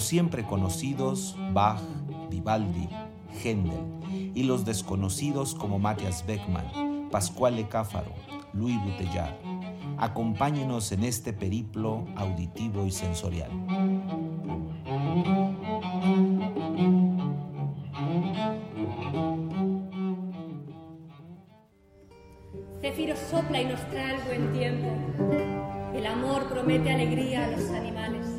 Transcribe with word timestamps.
Los 0.00 0.08
siempre 0.08 0.44
conocidos 0.44 1.36
Bach, 1.52 1.78
Vivaldi, 2.30 2.88
Händel 3.44 4.32
y 4.34 4.44
los 4.44 4.64
desconocidos 4.64 5.54
como 5.54 5.78
Matthias 5.78 6.24
Beckmann, 6.26 7.10
Pascual 7.10 7.68
Cáfaro, 7.68 8.14
Louis 8.54 8.78
Bouteillard. 8.82 9.34
Acompáñenos 9.98 10.90
en 10.92 11.04
este 11.04 11.34
periplo 11.34 12.06
auditivo 12.16 12.86
y 12.86 12.90
sensorial. 12.90 13.50
Cefiro 22.80 23.16
sopla 23.16 23.60
y 23.60 23.66
nos 23.66 23.86
trae 23.90 24.14
el 24.14 24.22
buen 24.22 24.52
tiempo. 24.54 24.88
El 25.94 26.06
amor 26.06 26.48
promete 26.48 26.90
alegría 26.90 27.44
a 27.44 27.48
los 27.48 27.68
animales. 27.68 28.29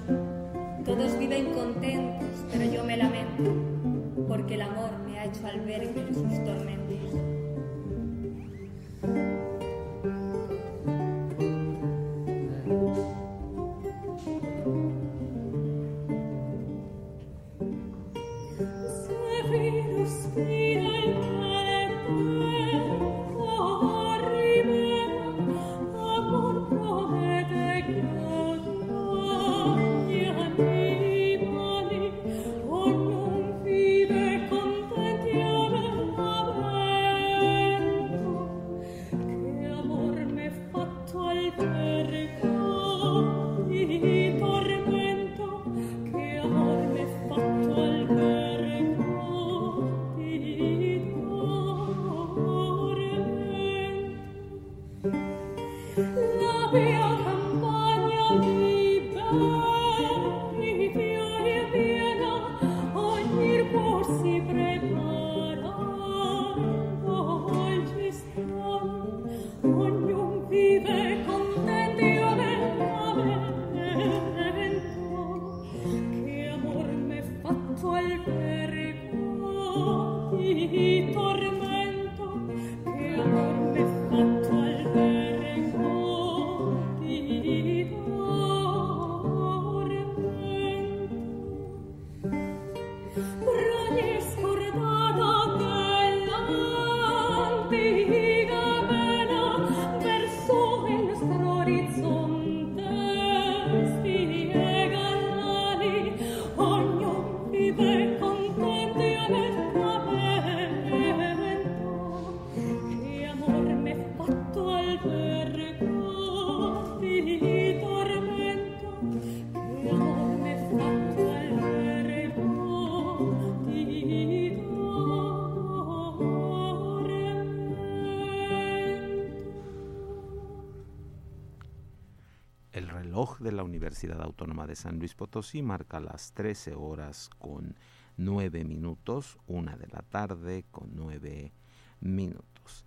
De 132.73 133.51
la 133.51 133.63
Universidad 133.63 134.21
Autónoma 134.21 134.65
de 134.65 134.75
San 134.75 134.97
Luis 134.97 135.13
Potosí 135.13 135.61
marca 135.61 135.99
las 135.99 136.31
13 136.31 136.73
horas 136.75 137.29
con 137.37 137.75
9 138.17 138.63
minutos, 138.63 139.37
una 139.47 139.75
de 139.75 139.87
la 139.87 140.01
tarde 140.03 140.63
con 140.71 140.91
9 140.95 141.51
minutos. 141.99 142.85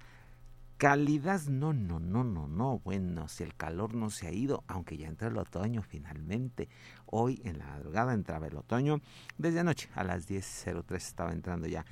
Cálidas, 0.79 1.49
no, 1.49 1.73
no, 1.73 2.01
no, 2.01 2.25
no, 2.25 2.49
no. 2.49 2.79
Bueno, 2.79 3.29
si 3.29 3.45
el 3.45 3.55
calor 3.55 3.95
no 3.95 4.09
se 4.09 4.27
ha 4.27 4.33
ido, 4.33 4.65
aunque 4.69 4.97
ya 4.97 5.07
entra 5.07 5.29
el 5.29 5.37
otoño 5.37 5.83
finalmente. 5.83 6.69
Hoy 7.07 7.41
en 7.45 7.59
la 7.59 7.67
madrugada 7.67 8.15
entraba 8.15 8.47
el 8.47 8.57
otoño. 8.57 9.01
Desde 9.37 9.61
anoche 9.61 9.89
a 9.95 10.03
las 10.03 10.29
10.03 10.29 10.97
estaba 10.97 11.33
entrando 11.33 11.67
ya 11.67 11.85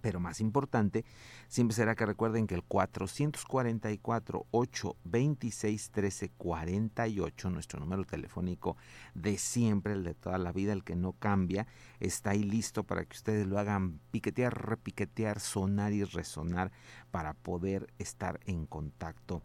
Pero 0.04 0.20
más 0.20 0.42
importante, 0.42 1.06
siempre 1.48 1.76
será 1.76 1.96
que 1.96 2.06
recuerden 2.06 2.46
que 2.46 2.56
el 2.56 2.64
444 2.64 4.48
826 4.52 5.92
1348 5.96 7.50
nuestro 7.50 7.80
número 7.80 8.04
telefónico 8.04 8.76
de 9.14 9.38
siempre, 9.38 9.94
el 9.94 10.04
de 10.04 10.14
toda 10.14 10.38
la 10.40 10.52
vida, 10.52 10.74
el 10.74 10.84
que 10.84 10.98
no 10.98 11.14
cambia, 11.14 11.68
está 12.02 12.32
ahí 12.32 12.44
listo 12.44 12.84
para 12.84 13.06
que 13.06 13.16
ustedes 13.16 13.48
lo 13.48 13.58
hagan 13.58 14.02
piquetear, 14.12 14.68
repiquetear, 14.68 15.40
sonar 15.40 15.94
y 15.94 16.04
resonar 16.04 16.74
para 17.10 17.34
poder 17.34 17.88
estar 17.98 18.42
en 18.46 18.66
contacto 18.66 19.42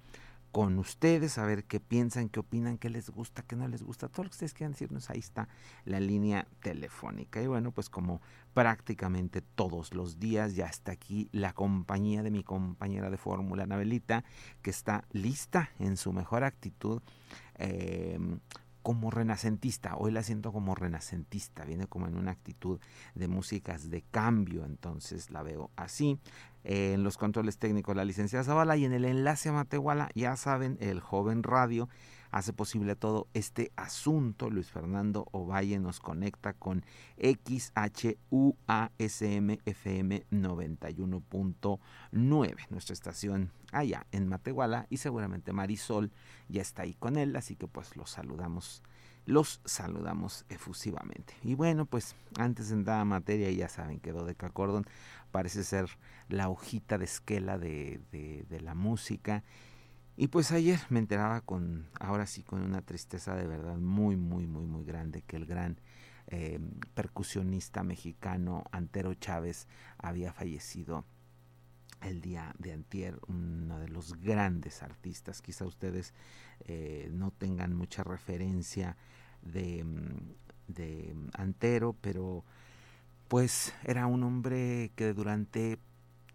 con 0.58 0.76
ustedes, 0.80 1.38
a 1.38 1.46
ver 1.46 1.62
qué 1.62 1.78
piensan, 1.78 2.28
qué 2.28 2.40
opinan, 2.40 2.78
qué 2.78 2.90
les 2.90 3.10
gusta, 3.10 3.42
qué 3.42 3.54
no 3.54 3.68
les 3.68 3.84
gusta, 3.84 4.08
todo 4.08 4.24
lo 4.24 4.30
que 4.30 4.34
ustedes 4.34 4.54
quieran 4.54 4.72
decirnos, 4.72 5.08
ahí 5.08 5.20
está 5.20 5.48
la 5.84 6.00
línea 6.00 6.48
telefónica. 6.62 7.40
Y 7.40 7.46
bueno, 7.46 7.70
pues 7.70 7.88
como 7.88 8.20
prácticamente 8.54 9.40
todos 9.40 9.94
los 9.94 10.18
días 10.18 10.56
ya 10.56 10.66
está 10.66 10.90
aquí 10.90 11.28
la 11.30 11.52
compañía 11.52 12.24
de 12.24 12.32
mi 12.32 12.42
compañera 12.42 13.08
de 13.08 13.18
fórmula, 13.18 13.62
Anabelita, 13.62 14.24
que 14.60 14.70
está 14.70 15.04
lista 15.12 15.70
en 15.78 15.96
su 15.96 16.12
mejor 16.12 16.42
actitud. 16.42 17.02
Eh, 17.54 18.18
como 18.88 19.10
renacentista, 19.10 19.96
hoy 19.98 20.10
la 20.10 20.22
siento 20.22 20.50
como 20.50 20.74
renacentista, 20.74 21.66
viene 21.66 21.86
como 21.86 22.06
en 22.06 22.16
una 22.16 22.30
actitud 22.30 22.80
de 23.14 23.28
músicas 23.28 23.90
de 23.90 24.00
cambio, 24.00 24.64
entonces 24.64 25.30
la 25.30 25.42
veo 25.42 25.70
así. 25.76 26.18
en 26.64 27.02
los 27.02 27.18
controles 27.18 27.58
técnicos 27.58 27.94
la 27.94 28.06
licenciada 28.06 28.46
Zavala 28.46 28.78
y 28.78 28.86
en 28.86 28.94
el 28.94 29.04
enlace 29.04 29.50
a 29.50 29.52
Matehuala, 29.52 30.08
ya 30.14 30.36
saben, 30.36 30.78
el 30.80 31.00
joven 31.00 31.42
radio 31.42 31.90
hace 32.30 32.52
posible 32.52 32.94
todo 32.96 33.28
este 33.34 33.72
asunto. 33.76 34.50
Luis 34.50 34.70
Fernando 34.70 35.26
Ovalle 35.32 35.78
nos 35.78 36.00
conecta 36.00 36.52
con 36.52 36.84
XHUASM 37.18 38.16
FM 39.64 40.26
91.9, 40.30 42.66
nuestra 42.70 42.92
estación 42.92 43.50
allá 43.72 44.06
en 44.12 44.28
Matehuala 44.28 44.86
y 44.90 44.98
seguramente 44.98 45.52
Marisol 45.52 46.12
ya 46.48 46.62
está 46.62 46.82
ahí 46.82 46.94
con 46.94 47.16
él, 47.16 47.34
así 47.36 47.56
que 47.56 47.66
pues 47.66 47.96
los 47.96 48.10
saludamos 48.10 48.82
los 49.26 49.60
saludamos 49.66 50.46
efusivamente. 50.48 51.34
Y 51.42 51.54
bueno, 51.54 51.84
pues 51.84 52.16
antes 52.38 52.70
de 52.70 52.76
entrar 52.76 52.98
a 52.98 53.04
materia, 53.04 53.50
ya 53.50 53.68
saben 53.68 54.00
que 54.00 54.10
Dodeca 54.10 54.48
Cordon 54.48 54.86
parece 55.30 55.64
ser 55.64 55.90
la 56.30 56.48
hojita 56.48 56.96
de 56.96 57.04
esquela 57.04 57.58
de, 57.58 58.00
de 58.10 58.60
la 58.62 58.74
música 58.74 59.44
y 60.20 60.26
pues 60.26 60.50
ayer 60.50 60.80
me 60.88 60.98
enteraba 60.98 61.42
con, 61.42 61.86
ahora 62.00 62.26
sí, 62.26 62.42
con 62.42 62.62
una 62.62 62.82
tristeza 62.82 63.36
de 63.36 63.46
verdad 63.46 63.76
muy, 63.76 64.16
muy, 64.16 64.48
muy, 64.48 64.66
muy 64.66 64.84
grande 64.84 65.22
que 65.22 65.36
el 65.36 65.46
gran 65.46 65.80
eh, 66.26 66.58
percusionista 66.94 67.84
mexicano 67.84 68.64
Antero 68.72 69.14
Chávez 69.14 69.68
había 69.96 70.32
fallecido 70.32 71.04
el 72.00 72.20
día 72.20 72.52
de 72.58 72.72
antier, 72.72 73.20
uno 73.28 73.78
de 73.78 73.88
los 73.90 74.20
grandes 74.20 74.82
artistas. 74.82 75.40
Quizá 75.40 75.64
ustedes 75.64 76.14
eh, 76.66 77.08
no 77.12 77.30
tengan 77.30 77.72
mucha 77.76 78.02
referencia 78.02 78.96
de, 79.42 79.86
de 80.66 81.14
Antero, 81.34 81.94
pero 82.00 82.44
pues 83.28 83.72
era 83.84 84.08
un 84.08 84.24
hombre 84.24 84.90
que 84.96 85.14
durante 85.14 85.78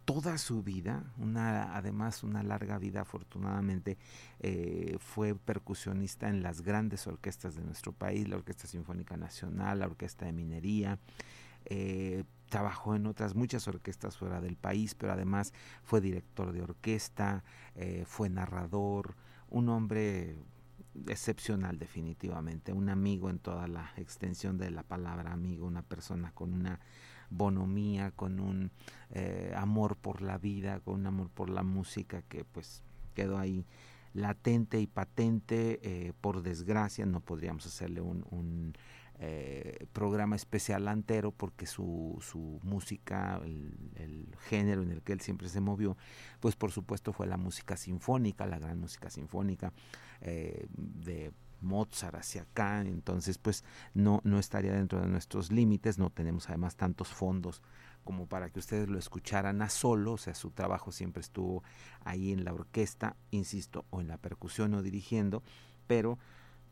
toda 0.06 0.38
su 0.38 0.64
vida, 0.64 1.04
una, 1.18 1.76
además 1.76 2.24
una 2.24 2.44
larga 2.44 2.78
vida 2.78 3.02
afortunadamente, 3.02 3.98
eh, 4.40 4.98
fue 5.00 5.36
percusionista 5.36 6.30
en 6.30 6.44
las 6.44 6.62
grandes 6.62 7.08
orquestas 7.08 7.56
de 7.56 7.64
nuestro 7.64 7.94
país, 7.94 8.28
la 8.28 8.36
Orquesta 8.36 8.68
Sinfónica 8.68 9.18
Nacional, 9.18 9.80
la 9.80 9.86
Orquesta 9.86 10.26
de 10.26 10.34
Minería, 10.34 11.00
eh, 11.66 12.26
trabajó 12.50 12.96
en 12.96 13.08
otras 13.08 13.36
muchas 13.36 13.68
orquestas 13.68 14.18
fuera 14.18 14.42
del 14.42 14.58
país, 14.58 14.94
pero 14.96 15.14
además 15.14 15.54
fue 15.84 16.02
director 16.02 16.52
de 16.52 16.62
orquesta, 16.62 17.44
eh, 17.76 18.04
fue 18.06 18.30
narrador, 18.30 19.16
un 19.50 19.70
hombre 19.70 20.36
excepcional 21.08 21.80
definitivamente, 21.80 22.74
un 22.74 22.90
amigo 22.90 23.30
en 23.30 23.40
toda 23.40 23.68
la 23.68 23.92
extensión 23.98 24.58
de 24.58 24.70
la 24.70 24.84
palabra 24.84 25.32
amigo, 25.32 25.66
una 25.66 25.82
persona 25.82 26.32
con 26.34 26.54
una 26.54 26.80
bonomía, 27.36 28.12
con 28.12 28.40
un 28.40 28.72
eh, 29.12 29.54
amor 29.56 29.96
por 29.98 30.22
la 30.22 30.38
vida, 30.38 30.80
con 30.80 30.96
un 30.96 31.08
amor 31.08 31.30
por 31.30 31.50
la 31.50 31.64
música 31.64 32.22
que 32.24 32.46
pues 32.46 32.84
quedó 33.14 33.38
ahí 33.38 33.66
latente 34.14 34.80
y 34.80 34.88
patente. 34.88 35.80
Eh, 35.84 36.14
por 36.22 36.42
desgracia 36.42 37.06
no 37.06 37.20
podríamos 37.20 37.66
hacerle 37.66 38.02
un, 38.02 38.74
eh, 39.20 39.86
programa 39.94 40.36
especial 40.36 40.88
antero 40.88 41.32
porque 41.32 41.66
su, 41.66 42.18
su 42.22 42.60
música, 42.64 43.40
el, 43.46 43.92
el, 43.96 44.36
género 44.50 44.82
en 44.82 44.92
el 44.92 45.02
que 45.02 45.14
él 45.14 45.22
siempre 45.22 45.48
se 45.50 45.62
movió, 45.62 45.96
pues 46.40 46.56
por 46.56 46.72
supuesto 46.72 47.14
fue 47.14 47.28
la 47.28 47.38
música 47.38 47.78
sinfónica, 47.78 48.46
la 48.46 48.60
gran 48.60 48.80
música 48.80 49.10
sinfónica 49.10 49.72
de 50.22 51.32
Mozart 51.64 52.16
hacia 52.16 52.44
acá, 52.44 52.82
entonces 52.82 53.38
pues 53.38 53.64
no, 53.94 54.22
no 54.24 54.40
estaría 54.40 54.74
dentro 54.74 55.02
de 55.02 55.08
nuestros 55.08 55.52
límites, 55.52 55.98
no 55.98 56.10
tenemos 56.10 56.50
además 56.50 56.76
tantos 56.76 57.10
fondos 57.10 57.62
como 58.04 58.28
para 58.28 58.50
que 58.50 58.60
ustedes 58.60 58.90
lo 58.90 59.00
escucharan 59.00 59.62
a 59.62 59.70
solo, 59.70 60.14
o 60.14 60.18
sea, 60.18 60.36
su 60.36 60.52
trabajo 60.52 60.92
siempre 60.92 61.22
estuvo 61.22 61.64
ahí 62.04 62.32
en 62.32 62.44
la 62.44 62.54
orquesta, 62.54 63.16
insisto, 63.32 63.86
o 63.90 64.02
en 64.02 64.08
la 64.08 64.18
percusión 64.18 64.74
o 64.74 64.82
dirigiendo, 64.82 65.42
pero 65.88 66.20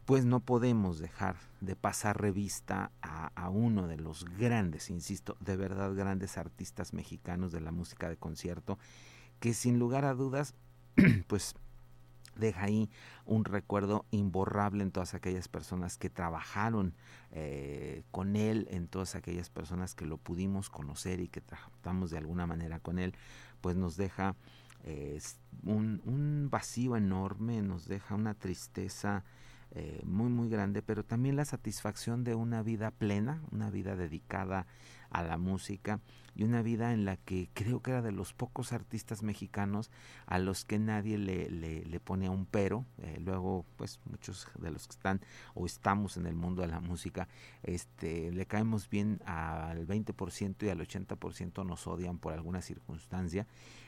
pues 0.06 0.26
no 0.26 0.42
podemos 0.42 1.00
dejar 1.00 1.38
de 1.62 1.76
pasar 1.76 2.20
revista 2.20 2.92
a, 3.02 3.28
a, 3.36 3.50
uno 3.50 3.88
de 3.88 3.98
los 3.98 4.26
grandes, 4.38 4.90
insisto, 4.90 5.38
de 5.40 5.56
verdad 5.56 5.94
grandes 5.96 6.38
artistas 6.38 6.94
mexicanos 6.94 7.52
de 7.52 7.62
la 7.62 7.72
música 7.72 8.10
de 8.10 8.18
concierto, 8.18 8.78
que 9.40 9.54
sin 9.54 9.80
lugar 9.80 10.06
a 10.06 10.14
dudas, 10.14 10.56
pues 11.28 11.56
deja 12.42 12.64
ahí 12.64 12.90
un 13.26 13.46
recuerdo 13.46 14.06
imborrable 14.12 14.84
en 14.84 14.92
todas 14.92 15.14
aquellas 15.14 15.48
personas 15.48 15.98
que 15.98 16.10
trabajaron 16.10 16.94
eh, 17.32 18.04
con 18.12 18.36
él, 18.36 18.68
en 18.72 18.90
todas 18.90 19.16
aquellas 19.16 19.50
personas 19.50 19.96
que 19.96 20.06
lo 20.06 20.18
pudimos 20.18 20.70
conocer 20.70 21.22
y 21.22 21.30
que 21.30 21.40
tratamos 21.40 22.12
de 22.12 22.18
alguna 22.18 22.46
manera 22.46 22.80
con 22.80 23.00
él, 23.00 23.16
pues 23.62 23.78
nos 23.78 23.96
deja 23.96 24.36
eh, 24.84 25.22
un, 25.64 26.50
vacío 26.52 26.98
enorme, 26.98 27.62
nos 27.62 27.88
deja 27.88 28.16
una 28.16 28.34
tristeza 28.34 29.24
eh, 29.74 30.02
muy 30.04 30.30
muy 30.30 30.50
grande, 30.50 30.82
pero 30.82 31.06
también 31.06 31.38
la 31.38 31.46
satisfacción 31.46 32.26
de 32.26 32.36
una 32.36 32.62
vida 32.62 32.92
plena, 32.92 33.42
una 33.52 33.70
vida 33.70 33.96
dedicada 33.96 34.66
a 35.12 35.24
la 35.24 35.38
música 35.38 36.00
y 36.36 36.44
una 36.44 36.62
vida 36.62 36.94
en 36.94 37.06
la 37.06 37.18
que 37.18 37.50
creo 37.54 37.82
que 37.82 37.92
era 37.92 38.02
de 38.02 38.12
los 38.12 38.34
pocos 38.34 38.72
artistas 38.72 39.22
mexicanos 39.22 39.92
a 40.26 40.40
los 40.40 40.64
que 40.64 40.80
nadie 40.80 41.18
le, 41.18 41.50
le, 41.50 41.84
le 41.84 42.00
ponía 42.00 42.32
un 42.32 42.46
pero. 42.46 42.86
Eh, 43.00 43.20
luego, 43.20 43.66
pues 43.76 44.00
muchos 44.06 44.48
de 44.60 44.72
los 44.72 44.88
que 44.88 44.94
están 44.94 45.22
o 45.54 45.66
estamos 45.66 46.18
en 46.18 46.26
el 46.26 46.36
mundo 46.36 46.62
de 46.62 46.70
la 46.70 46.80
música, 46.80 47.28
este, 47.64 48.32
le 48.32 48.46
caemos 48.46 48.90
bien 48.90 49.22
al 49.26 49.86
20% 49.86 50.64
y 50.64 50.70
al 50.70 50.80
80% 50.80 51.66
nos 51.66 51.86
odian 51.88 52.18
por 52.18 52.34
alguna 52.34 52.62
circunstancia. 52.62 53.46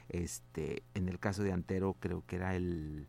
Este, 0.09 0.83
en 0.95 1.07
el 1.07 1.19
caso 1.19 1.43
de 1.43 1.53
Antero 1.53 1.95
creo 1.99 2.25
que 2.25 2.35
era 2.35 2.55
el, 2.55 3.07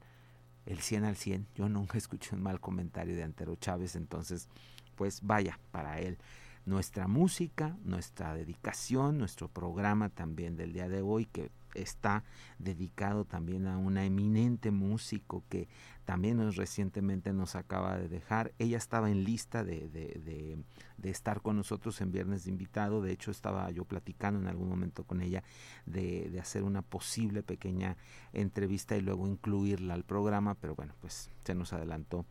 el 0.67 0.79
100 0.79 1.05
al 1.05 1.17
100. 1.17 1.49
Yo 1.57 1.69
nunca 1.69 1.99
escuché 1.99 2.37
un 2.37 2.43
mal 2.43 2.61
comentario 2.61 3.17
de 3.17 3.25
Antero 3.25 3.57
Chávez, 3.57 3.97
entonces, 3.97 4.49
pues 4.95 5.23
vaya 5.23 5.59
para 5.73 5.99
él 5.99 6.19
nuestra 6.67 7.09
música, 7.09 7.77
nuestra 7.85 8.35
dedicación, 8.35 9.19
nuestro 9.19 9.49
programa 9.49 10.09
también 10.09 10.57
del 10.57 10.73
día 10.73 10.89
de 10.89 11.03
hoy 11.03 11.27
que 11.27 11.51
está 11.75 12.25
dedicado 12.59 13.25
también 13.25 13.67
a 13.67 13.77
una 13.79 14.05
eminente 14.05 14.71
músico 14.71 15.45
que 15.49 15.69
también 16.05 16.37
nos 16.37 16.57
recientemente 16.57 17.33
nos 17.33 17.57
acaba 17.57 17.99
de 17.99 18.09
dejar. 18.09 18.53
Ella 18.59 18.79
estaba 18.79 19.11
en 19.11 19.25
lista 19.25 19.65
de, 19.65 19.89
de, 19.89 20.21
de, 20.25 20.59
de, 20.99 21.11
estar 21.11 21.41
con 21.41 21.57
nosotros 21.57 22.01
en 22.01 22.13
Viernes 22.13 22.45
de 22.45 22.51
Invitado. 22.51 23.03
De 23.03 23.13
hecho, 23.13 23.31
estaba 23.31 23.71
yo 23.71 23.85
platicando 23.85 24.39
en 24.39 24.47
algún 24.47 24.69
momento 24.69 25.05
con 25.05 25.21
ella 25.21 25.43
de, 25.87 26.29
de 26.31 26.41
hacer 26.41 26.63
una 26.63 26.83
posible 26.83 27.43
pequeña 27.43 27.97
entrevista 28.33 28.97
y 28.97 29.01
luego 29.01 29.27
incluirla 29.27 29.95
al 29.95 30.05
programa, 30.05 30.55
pero 30.55 30.75
bueno, 30.75 30.95
pues 31.01 31.31
se 31.43 31.55
nos 31.55 31.73
adelantó 31.73 32.27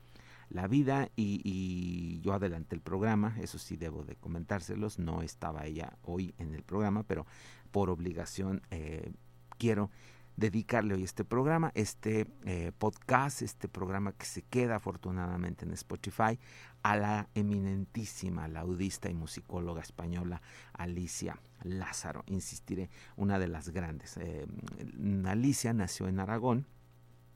la 0.53 0.67
vida 0.67 1.09
y, 1.15 2.21
yo 2.21 2.33
adelanté 2.33 2.75
el 2.75 2.81
programa, 2.81 3.35
eso 3.41 3.57
sí 3.57 3.75
debo 3.75 4.03
de 4.03 4.15
comentárselos, 4.15 4.99
no 4.99 5.21
estaba 5.21 5.65
ella 5.65 5.97
hoy 6.03 6.33
en 6.37 6.53
el 6.53 6.63
programa, 6.63 7.03
pero 7.03 7.25
por 7.71 7.89
obligación 7.89 8.61
eh, 8.71 9.11
quiero 9.57 9.89
dedicarle 10.37 10.93
hoy 10.93 11.03
este 11.03 11.25
programa, 11.25 11.71
este 11.75 12.27
eh, 12.45 12.71
podcast, 12.77 13.41
este 13.41 13.67
programa 13.67 14.13
que 14.13 14.25
se 14.25 14.43
queda 14.43 14.75
afortunadamente 14.75 15.65
en 15.65 15.73
Spotify, 15.73 16.39
a 16.83 16.95
la 16.95 17.29
eminentísima 17.33 18.47
laudista 18.47 19.09
y 19.09 19.15
musicóloga 19.15 19.81
española 19.81 20.41
Alicia 20.73 21.39
Lázaro. 21.63 22.23
Insistiré, 22.27 22.89
una 23.15 23.39
de 23.39 23.47
las 23.47 23.69
grandes. 23.69 24.17
Eh, 24.17 24.45
Alicia 25.25 25.73
nació 25.73 26.07
en 26.07 26.19
Aragón, 26.19 26.67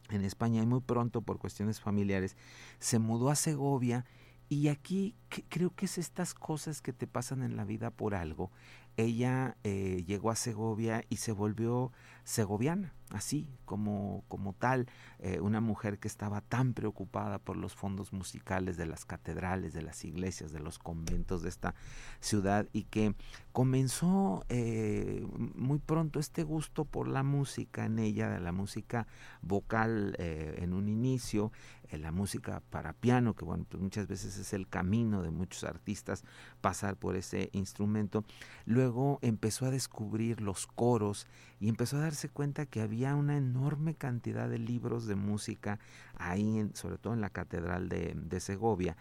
en 0.09 0.23
España 0.23 0.61
y 0.61 0.65
muy 0.65 0.81
pronto 0.81 1.21
por 1.21 1.39
cuestiones 1.39 1.79
familiares 1.79 2.37
se 2.79 2.99
mudó 2.99 3.29
a 3.29 3.35
Segovia 3.35 4.05
y 4.49 4.69
aquí 4.69 5.15
creo 5.49 5.75
que 5.75 5.85
es 5.85 5.97
estas 5.97 6.33
cosas 6.33 6.81
que 6.81 6.93
te 6.93 7.07
pasan 7.07 7.43
en 7.43 7.57
la 7.57 7.65
vida 7.65 7.91
por 7.91 8.15
algo. 8.15 8.51
Ella 8.95 9.57
eh, 9.63 10.03
llegó 10.07 10.31
a 10.31 10.35
Segovia 10.35 11.03
y 11.09 11.17
se 11.17 11.31
volvió 11.31 11.91
segoviana, 12.23 12.93
así 13.11 13.47
como, 13.65 14.23
como 14.27 14.53
tal, 14.53 14.87
eh, 15.19 15.39
una 15.39 15.61
mujer 15.61 15.99
que 15.99 16.07
estaba 16.07 16.41
tan 16.41 16.73
preocupada 16.73 17.39
por 17.39 17.57
los 17.57 17.75
fondos 17.75 18.13
musicales 18.13 18.77
de 18.77 18.85
las 18.85 19.05
catedrales, 19.05 19.73
de 19.73 19.81
las 19.81 20.03
iglesias, 20.05 20.51
de 20.51 20.59
los 20.59 20.79
conventos 20.79 21.41
de 21.41 21.49
esta 21.49 21.75
ciudad 22.19 22.67
y 22.73 22.83
que 22.83 23.15
comenzó 23.51 24.45
eh, 24.49 25.25
muy 25.55 25.79
pronto 25.79 26.19
este 26.19 26.43
gusto 26.43 26.85
por 26.85 27.07
la 27.07 27.23
música 27.23 27.85
en 27.85 27.99
ella, 27.99 28.29
de 28.29 28.39
la 28.39 28.51
música 28.51 29.07
vocal 29.41 30.15
eh, 30.19 30.59
en 30.59 30.73
un 30.73 30.87
inicio, 30.87 31.51
la 31.91 32.11
música 32.11 32.61
para 32.69 32.93
piano, 32.93 33.35
que 33.35 33.45
bueno, 33.45 33.65
pues 33.69 33.81
muchas 33.81 34.07
veces 34.07 34.37
es 34.37 34.53
el 34.53 34.67
camino 34.67 35.21
de 35.21 35.31
muchos 35.31 35.63
artistas 35.63 36.23
pasar 36.61 36.97
por 36.97 37.15
ese 37.15 37.49
instrumento. 37.53 38.25
Luego 38.65 39.19
empezó 39.21 39.65
a 39.65 39.71
descubrir 39.71 40.41
los 40.41 40.67
coros 40.67 41.27
y 41.59 41.69
empezó 41.69 41.97
a 41.97 42.01
darse 42.01 42.29
cuenta 42.29 42.65
que 42.65 42.81
había 42.81 43.15
una 43.15 43.37
enorme 43.37 43.95
cantidad 43.95 44.49
de 44.49 44.59
libros 44.59 45.07
de 45.07 45.15
música 45.15 45.79
ahí, 46.15 46.69
sobre 46.73 46.97
todo 46.97 47.13
en 47.13 47.21
la 47.21 47.29
Catedral 47.29 47.89
de, 47.89 48.39
Segovia. 48.39 48.95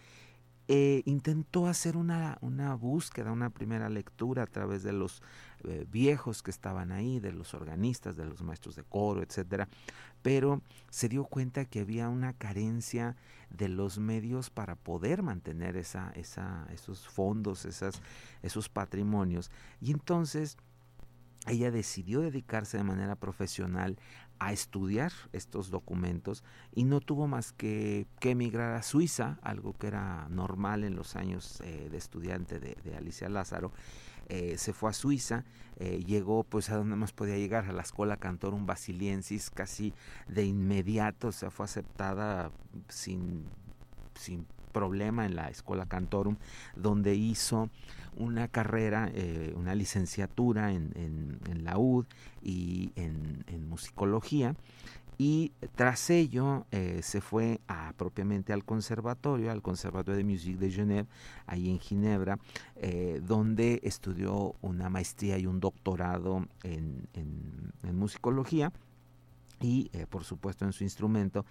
Eh, 0.69 1.03
intentó 1.05 1.69
hacer 1.69 1.97
una, 1.97 2.39
una, 2.41 2.75
búsqueda, 2.75 3.31
una 3.31 3.51
primera 3.51 3.89
lectura 3.89 4.43
a 4.43 4.47
través 4.47 4.83
de 4.83 4.93
los 4.93 5.23
eh, 5.63 5.87
viejos 5.89 6.43
que 6.43 6.51
estaban 6.51 6.91
ahí, 6.91 7.21
de 7.21 7.33
los 7.33 7.55
organistas, 7.55 8.17
de 8.17 8.27
los 8.27 8.43
maestros 8.43 8.75
de 8.75 8.83
coro, 8.83 9.23
etcétera, 9.23 9.69
pero 10.23 10.63
se 10.91 11.09
dio 11.09 11.25
cuenta 11.25 11.67
que 11.67 11.81
había 11.81 12.09
una 12.09 12.33
carencia 12.33 13.15
de 13.51 13.69
los 13.69 14.01
medios 14.01 14.51
para 14.51 14.75
poder 14.75 15.23
mantener 15.23 15.77
esa, 15.77 16.11
esa, 16.17 16.67
esos 16.73 17.07
fondos, 17.07 17.65
esas, 17.65 18.03
esos 18.43 18.69
patrimonios. 18.69 19.53
Y 19.81 19.93
entonces 19.93 20.57
ella 21.47 21.71
decidió 21.71 22.21
dedicarse 22.21 22.77
de 22.77 22.83
manera 22.83 23.15
profesional 23.15 23.99
a 24.39 24.53
estudiar 24.53 25.13
estos 25.33 25.71
documentos 25.71 26.45
y 26.75 26.85
no 26.85 27.01
tuvo 27.01 27.27
más 27.27 27.53
que, 27.53 28.07
que 28.21 28.31
emigrar 28.31 28.75
a 28.75 28.83
Suiza, 28.83 29.39
algo 29.43 29.73
que 29.75 29.87
era 29.87 30.29
normal 30.29 30.85
en 30.85 30.97
los 30.97 31.17
años 31.17 31.61
eh, 31.63 31.89
de 31.91 31.97
estudiante 31.97 32.59
de, 32.59 32.97
Alicia 32.97 33.29
Lázaro. 33.29 33.73
Eh, 34.29 34.59
se 34.59 34.73
fue 34.73 34.91
a 34.91 34.93
Suiza, 34.93 35.45
eh, 35.77 36.03
llegó 36.05 36.43
pues 36.43 36.71
a 36.71 36.77
donde 36.77 36.97
más 36.97 37.13
podía 37.13 37.37
llegar, 37.37 37.67
a 37.67 37.73
la 37.73 37.83
Escuela 37.83 38.17
Cantorum 38.17 38.67
Basiliensis, 38.67 39.51
casi 39.51 39.95
de 40.27 40.45
inmediato, 40.45 41.31
se 41.31 41.51
fue 41.51 41.65
aceptada 41.65 42.51
sin, 42.89 43.45
sin 44.15 44.47
problema 44.73 45.25
en 45.25 45.37
la 45.37 45.49
Escuela 45.49 45.87
Cantorum, 45.87 46.37
donde 46.75 47.15
hizo 47.15 47.71
una 48.17 48.49
carrera, 48.49 49.11
eh, 49.15 49.53
una 49.57 49.75
licenciatura 49.75 50.73
en, 50.73 51.39
la 51.63 51.79
UD 51.79 52.07
y 52.43 52.93
en, 52.97 53.69
musicología. 53.69 54.55
Y 55.19 55.53
tras 55.77 56.11
ello 56.11 56.67
eh, 56.71 57.01
se 57.03 57.23
fue 57.23 57.61
a, 57.69 57.95
propiamente 57.97 58.53
al 58.53 58.65
conservatorio, 58.65 59.51
al 59.51 59.63
Conservatorio 59.63 60.19
de 60.19 60.25
Musique 60.25 60.59
de 60.59 60.71
Genève, 60.71 61.09
ahí 61.47 61.71
en 61.71 61.79
Ginebra, 61.79 62.39
eh, 62.77 63.23
donde 63.27 63.81
estudió 63.83 64.55
una 64.61 64.91
maestría 64.91 65.39
y 65.39 65.47
un 65.47 65.59
doctorado 65.59 66.47
en, 66.65 67.09
en 67.15 67.99
musicología 67.99 68.73
y 69.61 69.91
por 70.11 70.25
supuesto 70.25 70.67
en 70.67 70.73
su 70.73 70.85
instrumento. 70.85 71.47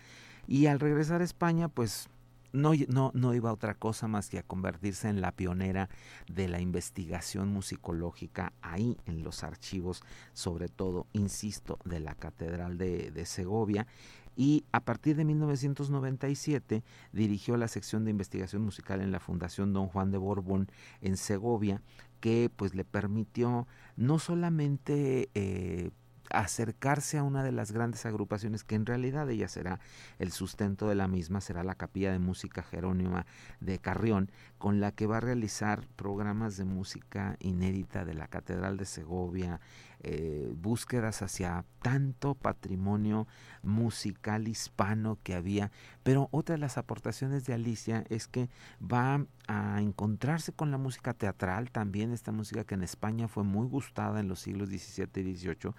Y 0.47 0.67
al 0.67 0.79
regresar 0.79 1.21
a 1.21 1.23
España, 1.23 1.67
pues 1.67 2.07
no, 2.53 2.71
no, 2.87 3.11
no 3.13 3.33
iba 3.33 3.49
a 3.49 3.53
otra 3.53 3.75
cosa 3.75 4.07
más 4.07 4.29
que 4.29 4.39
a 4.39 4.43
convertirse 4.43 5.09
en 5.09 5.21
la 5.21 5.31
pionera 5.31 5.89
de 6.27 6.47
la 6.47 6.61
investigación 6.61 7.49
musicológica 7.49 8.53
ahí 8.61 8.97
en 9.05 9.23
los 9.23 9.43
archivos, 9.43 10.03
sobre 10.33 10.67
todo, 10.67 11.07
insisto, 11.13 11.79
de 11.85 11.99
la 11.99 12.15
Catedral 12.15 12.77
de, 12.77 13.11
de 13.11 13.25
Segovia. 13.25 13.87
Y 14.35 14.65
a 14.71 14.81
partir 14.81 15.15
de 15.15 15.23
1997 15.23 16.83
dirigió 17.13 17.55
la 17.55 17.69
sección 17.69 18.03
de 18.03 18.11
investigación 18.11 18.63
musical 18.63 19.01
en 19.01 19.11
la 19.11 19.19
Fundación 19.19 19.71
Don 19.71 19.87
Juan 19.87 20.11
de 20.11 20.17
Borbón 20.17 20.67
en 21.01 21.15
Segovia, 21.15 21.81
que 22.19 22.51
pues 22.53 22.75
le 22.75 22.83
permitió 22.83 23.67
no 23.95 24.19
solamente 24.19 25.29
eh, 25.35 25.91
acercarse 26.29 27.17
a 27.17 27.23
una 27.23 27.43
de 27.43 27.51
las 27.51 27.71
grandes 27.71 28.05
agrupaciones 28.05 28.63
que 28.63 28.75
en 28.75 28.85
realidad 28.85 29.29
ella 29.29 29.47
será 29.47 29.79
el 30.19 30.31
sustento 30.31 30.87
de 30.87 30.95
la 30.95 31.07
misma, 31.07 31.41
será 31.41 31.63
la 31.63 31.75
Capilla 31.75 32.11
de 32.11 32.19
Música 32.19 32.63
Jerónima 32.63 33.25
de 33.59 33.79
Carrión, 33.79 34.31
con 34.57 34.79
la 34.79 34.91
que 34.91 35.07
va 35.07 35.17
a 35.17 35.21
realizar 35.21 35.87
programas 35.95 36.57
de 36.57 36.65
música 36.65 37.37
inédita 37.39 38.05
de 38.05 38.13
la 38.13 38.27
Catedral 38.27 38.77
de 38.77 38.85
Segovia, 38.85 39.59
eh, 40.07 40.53
búsquedas 40.55 41.21
hacia 41.21 41.65
tanto 41.81 42.35
patrimonio 42.35 43.27
musical 43.63 44.47
hispano 44.47 45.17
que 45.23 45.33
había. 45.33 45.71
Pero 46.03 46.27
otra 46.31 46.55
de 46.55 46.61
las 46.61 46.77
aportaciones 46.77 47.45
de 47.45 47.53
Alicia 47.53 48.03
es 48.09 48.27
que 48.27 48.49
va 48.79 49.25
a 49.47 49.81
encontrarse 49.81 50.51
con 50.51 50.69
la 50.69 50.77
música 50.77 51.13
teatral, 51.13 51.71
también 51.71 52.11
esta 52.11 52.31
música 52.31 52.65
que 52.65 52.75
en 52.75 52.83
España 52.83 53.27
fue 53.27 53.43
muy 53.43 53.67
gustada 53.67 54.19
en 54.19 54.27
los 54.27 54.41
siglos 54.41 54.69
XVII 54.69 55.21
y 55.21 55.35
XVIII 55.35 55.73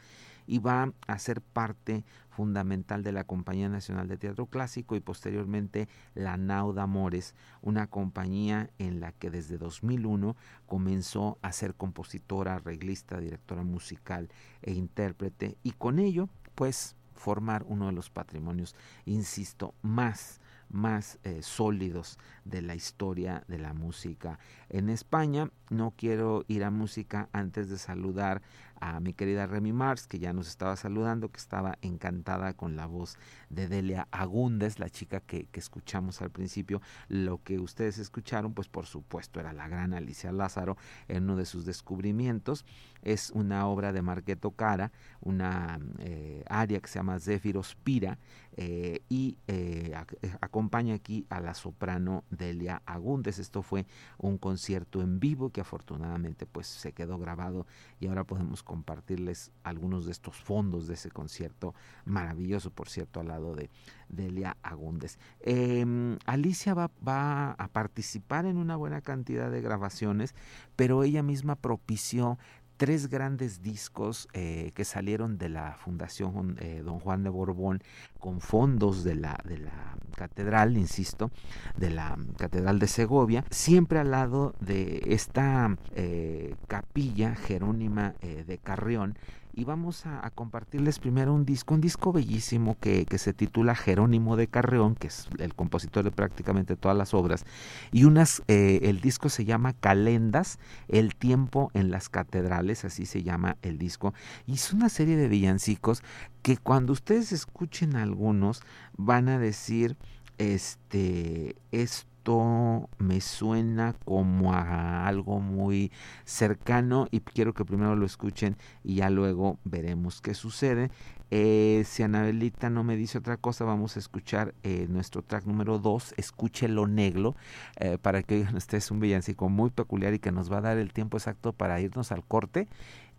y 0.46 0.58
va 0.58 0.92
a 1.06 1.18
ser 1.18 1.40
parte 1.40 2.04
fundamental 2.30 3.02
de 3.02 3.12
la 3.12 3.24
Compañía 3.24 3.68
Nacional 3.68 4.08
de 4.08 4.16
Teatro 4.16 4.46
Clásico 4.46 4.96
y 4.96 5.00
posteriormente 5.00 5.88
la 6.14 6.36
Nauda 6.36 6.82
Amores, 6.82 7.34
una 7.62 7.86
compañía 7.86 8.70
en 8.78 9.00
la 9.00 9.12
que 9.12 9.30
desde 9.30 9.58
2001 9.58 10.36
comenzó 10.66 11.38
a 11.42 11.52
ser 11.52 11.74
compositora, 11.74 12.56
arreglista, 12.56 13.18
directora 13.18 13.62
musical 13.62 14.28
e 14.62 14.72
intérprete 14.72 15.56
y 15.62 15.72
con 15.72 15.98
ello 15.98 16.28
pues 16.54 16.96
formar 17.14 17.64
uno 17.66 17.86
de 17.86 17.92
los 17.92 18.10
patrimonios, 18.10 18.74
insisto, 19.04 19.74
más 19.82 20.40
más 20.68 21.18
eh, 21.22 21.42
sólidos 21.42 22.18
de 22.48 22.62
la 22.62 22.74
historia 22.74 23.44
de 23.48 23.58
la 23.58 23.74
música 23.74 24.38
en 24.68 24.88
España. 24.88 25.50
No 25.70 25.92
quiero 25.96 26.44
ir 26.48 26.64
a 26.64 26.70
música 26.70 27.28
antes 27.32 27.68
de 27.68 27.78
saludar 27.78 28.42
a 28.80 29.00
mi 29.00 29.12
querida 29.12 29.46
Remy 29.46 29.72
Mars, 29.72 30.06
que 30.06 30.18
ya 30.18 30.32
nos 30.32 30.48
estaba 30.48 30.76
saludando, 30.76 31.30
que 31.30 31.38
estaba 31.38 31.78
encantada 31.82 32.52
con 32.52 32.76
la 32.76 32.86
voz 32.86 33.16
de 33.48 33.68
Delia 33.68 34.08
Agúndez, 34.10 34.78
la 34.78 34.90
chica 34.90 35.20
que, 35.20 35.48
escuchamos 35.54 36.20
al 36.20 36.30
principio. 36.30 36.82
Lo 37.08 37.42
que 37.42 37.58
ustedes 37.58 37.98
escucharon, 37.98 38.52
pues 38.52 38.68
por 38.68 38.86
supuesto, 38.86 39.40
era 39.40 39.52
la 39.52 39.68
gran 39.68 39.94
Alicia 39.94 40.32
Lázaro 40.32 40.76
en 41.08 41.24
uno 41.24 41.36
de 41.36 41.46
sus 41.46 41.64
descubrimientos. 41.64 42.64
Es 43.02 43.30
una 43.30 43.66
obra 43.66 43.92
de 43.92 44.02
Marqueto 44.02 44.50
Cara, 44.50 44.92
una 45.20 45.78
eh, 46.00 46.44
área 46.48 46.80
que 46.80 46.88
se 46.88 46.98
llama 46.98 47.18
Zéfiros 47.18 47.76
Pira, 47.76 48.18
eh, 48.58 49.00
y 49.08 49.36
eh, 49.48 49.94
acompaña 50.40 50.94
aquí 50.94 51.26
a 51.30 51.40
la 51.40 51.54
soprano 51.54 52.24
Delia 52.36 52.82
Agúndez. 52.86 53.38
Esto 53.38 53.62
fue 53.62 53.86
un 54.18 54.38
concierto 54.38 55.02
en 55.02 55.20
vivo 55.20 55.50
que 55.50 55.60
afortunadamente 55.60 56.46
pues 56.46 56.66
se 56.66 56.92
quedó 56.92 57.18
grabado 57.18 57.66
y 58.00 58.06
ahora 58.06 58.24
podemos 58.24 58.62
compartirles 58.62 59.52
algunos 59.62 60.06
de 60.06 60.12
estos 60.12 60.36
fondos 60.36 60.86
de 60.86 60.94
ese 60.94 61.10
concierto 61.10 61.74
maravilloso, 62.04 62.70
por 62.70 62.88
cierto, 62.88 63.20
al 63.20 63.28
lado 63.28 63.54
de 63.54 63.70
Delia 64.08 64.56
Agúndez. 64.62 65.18
Em, 65.40 66.18
Alicia 66.26 66.74
va 66.74 67.52
a 67.52 67.68
participar 67.68 68.46
en 68.46 68.56
una 68.56 68.76
buena 68.76 69.00
cantidad 69.00 69.50
de 69.50 69.60
grabaciones, 69.60 70.34
pero 70.76 71.02
ella 71.02 71.22
misma 71.22 71.56
propició 71.56 72.38
tres 72.76 73.08
grandes 73.08 73.62
discos 73.62 74.28
eh, 74.32 74.72
que 74.74 74.84
salieron 74.84 75.38
de 75.38 75.48
la 75.48 75.76
Fundación 75.76 76.56
eh, 76.60 76.82
Don 76.84 77.00
Juan 77.00 77.22
de 77.22 77.30
Borbón 77.30 77.82
con 78.18 78.40
fondos 78.40 79.04
de 79.04 79.14
la, 79.14 79.38
de 79.44 79.58
la 79.58 79.96
catedral, 80.16 80.76
insisto, 80.76 81.30
de 81.76 81.90
la 81.90 82.16
Catedral 82.38 82.78
de 82.78 82.86
Segovia, 82.86 83.44
siempre 83.50 83.98
al 83.98 84.10
lado 84.10 84.54
de 84.60 85.02
esta 85.06 85.76
eh, 85.94 86.54
capilla 86.68 87.34
jerónima 87.34 88.14
de 88.20 88.58
Carrión 88.58 89.18
y 89.56 89.64
vamos 89.64 90.04
a, 90.04 90.30
compartirles 90.34 90.98
primero 90.98 91.32
un 91.32 91.46
disco, 91.46 91.74
un 91.74 91.80
disco 91.80 92.12
bellísimo 92.12 92.76
que, 92.78 93.06
se 93.16 93.32
titula 93.32 93.74
Jerónimo 93.74 94.36
de 94.36 94.48
Carreón, 94.48 94.94
que 94.94 95.06
es 95.06 95.28
el 95.38 95.54
compositor 95.54 96.04
de 96.04 96.10
prácticamente 96.10 96.76
todas 96.76 96.96
las 96.96 97.14
obras, 97.14 97.46
y 97.90 98.04
unas, 98.04 98.42
eh, 98.48 98.80
el 98.82 99.00
disco 99.00 99.30
se 99.30 99.46
llama 99.46 99.72
Calendas, 99.72 100.58
el 100.88 101.14
tiempo 101.14 101.70
en 101.72 101.90
las 101.90 102.10
catedrales, 102.10 102.84
así 102.84 103.06
se 103.06 103.22
llama 103.22 103.56
el 103.62 103.78
disco, 103.78 104.12
y 104.46 104.52
es 104.52 104.74
una 104.74 104.90
serie 104.90 105.16
de 105.16 105.26
villancicos 105.26 106.02
que 106.42 106.58
cuando 106.58 106.92
ustedes 106.92 107.32
escuchen 107.32 107.96
algunos 107.96 108.60
van 108.98 109.30
a 109.30 109.38
decir, 109.38 109.96
este, 110.36 111.56
es 111.72 112.06
esto 112.26 112.90
me 112.98 113.20
suena 113.20 113.94
como 114.04 114.52
a 114.52 115.06
algo 115.06 115.38
muy 115.38 115.92
cercano 116.24 117.06
y 117.12 117.20
quiero 117.20 117.54
que 117.54 117.64
primero 117.64 117.94
lo 117.94 118.04
escuchen 118.04 118.56
y 118.82 118.96
ya 118.96 119.10
luego 119.10 119.60
veremos 119.64 120.20
qué 120.20 120.34
sucede. 120.34 120.90
Eh, 121.30 121.84
si 121.86 122.02
Anabelita 122.02 122.68
no 122.68 122.82
me 122.82 122.96
dice 122.96 123.18
otra 123.18 123.36
cosa, 123.36 123.64
vamos 123.64 123.94
a 123.94 124.00
escuchar 124.00 124.54
eh, 124.64 124.86
nuestro 124.88 125.22
track 125.22 125.44
número 125.44 125.78
2, 125.78 126.14
Escuche 126.16 126.66
lo 126.66 126.88
Negro, 126.88 127.36
eh, 127.76 127.96
para 128.00 128.24
que 128.24 128.36
oigan 128.36 128.56
ustedes 128.56 128.90
un 128.90 128.98
villancico 128.98 129.48
muy 129.48 129.70
peculiar 129.70 130.12
y 130.12 130.18
que 130.18 130.32
nos 130.32 130.50
va 130.50 130.58
a 130.58 130.62
dar 130.62 130.78
el 130.78 130.92
tiempo 130.92 131.18
exacto 131.18 131.52
para 131.52 131.80
irnos 131.80 132.10
al 132.10 132.24
corte 132.24 132.66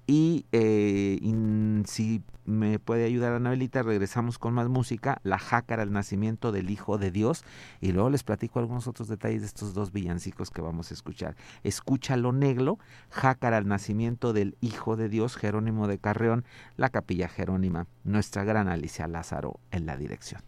y, 0.07 0.45
eh, 0.53 1.19
si 1.85 2.23
me 2.45 2.79
puede 2.79 3.03
ayudar 3.03 3.33
Anabelita, 3.33 3.83
regresamos 3.83 4.39
con 4.39 4.53
más 4.53 4.69
música, 4.69 5.19
La 5.23 5.37
Jácara, 5.37 5.83
el 5.83 5.91
nacimiento 5.91 6.53
del 6.53 6.69
Hijo 6.69 6.97
de 6.97 7.11
Dios, 7.11 7.43
y 7.81 7.91
luego 7.91 8.09
les 8.09 8.23
platico 8.23 8.59
algunos 8.59 8.87
otros 8.87 9.09
detalles 9.09 9.41
de 9.41 9.47
estos 9.47 9.73
dos 9.73 9.91
villancicos 9.91 10.49
que 10.49 10.61
vamos 10.61 10.91
a 10.91 10.93
escuchar. 10.93 11.35
Escucha 11.63 12.15
lo 12.15 12.31
negro, 12.31 12.79
Jácara, 13.09 13.57
el 13.57 13.67
nacimiento 13.67 14.31
del 14.31 14.55
Hijo 14.61 14.95
de 14.95 15.09
Dios, 15.09 15.35
Jerónimo 15.35 15.87
de 15.87 15.99
Carreón, 15.99 16.45
la 16.77 16.89
Capilla 16.89 17.27
Jerónima, 17.27 17.87
nuestra 18.05 18.45
gran 18.45 18.69
Alicia 18.69 19.07
Lázaro 19.07 19.59
en 19.71 19.85
la 19.85 19.97
dirección. 19.97 20.41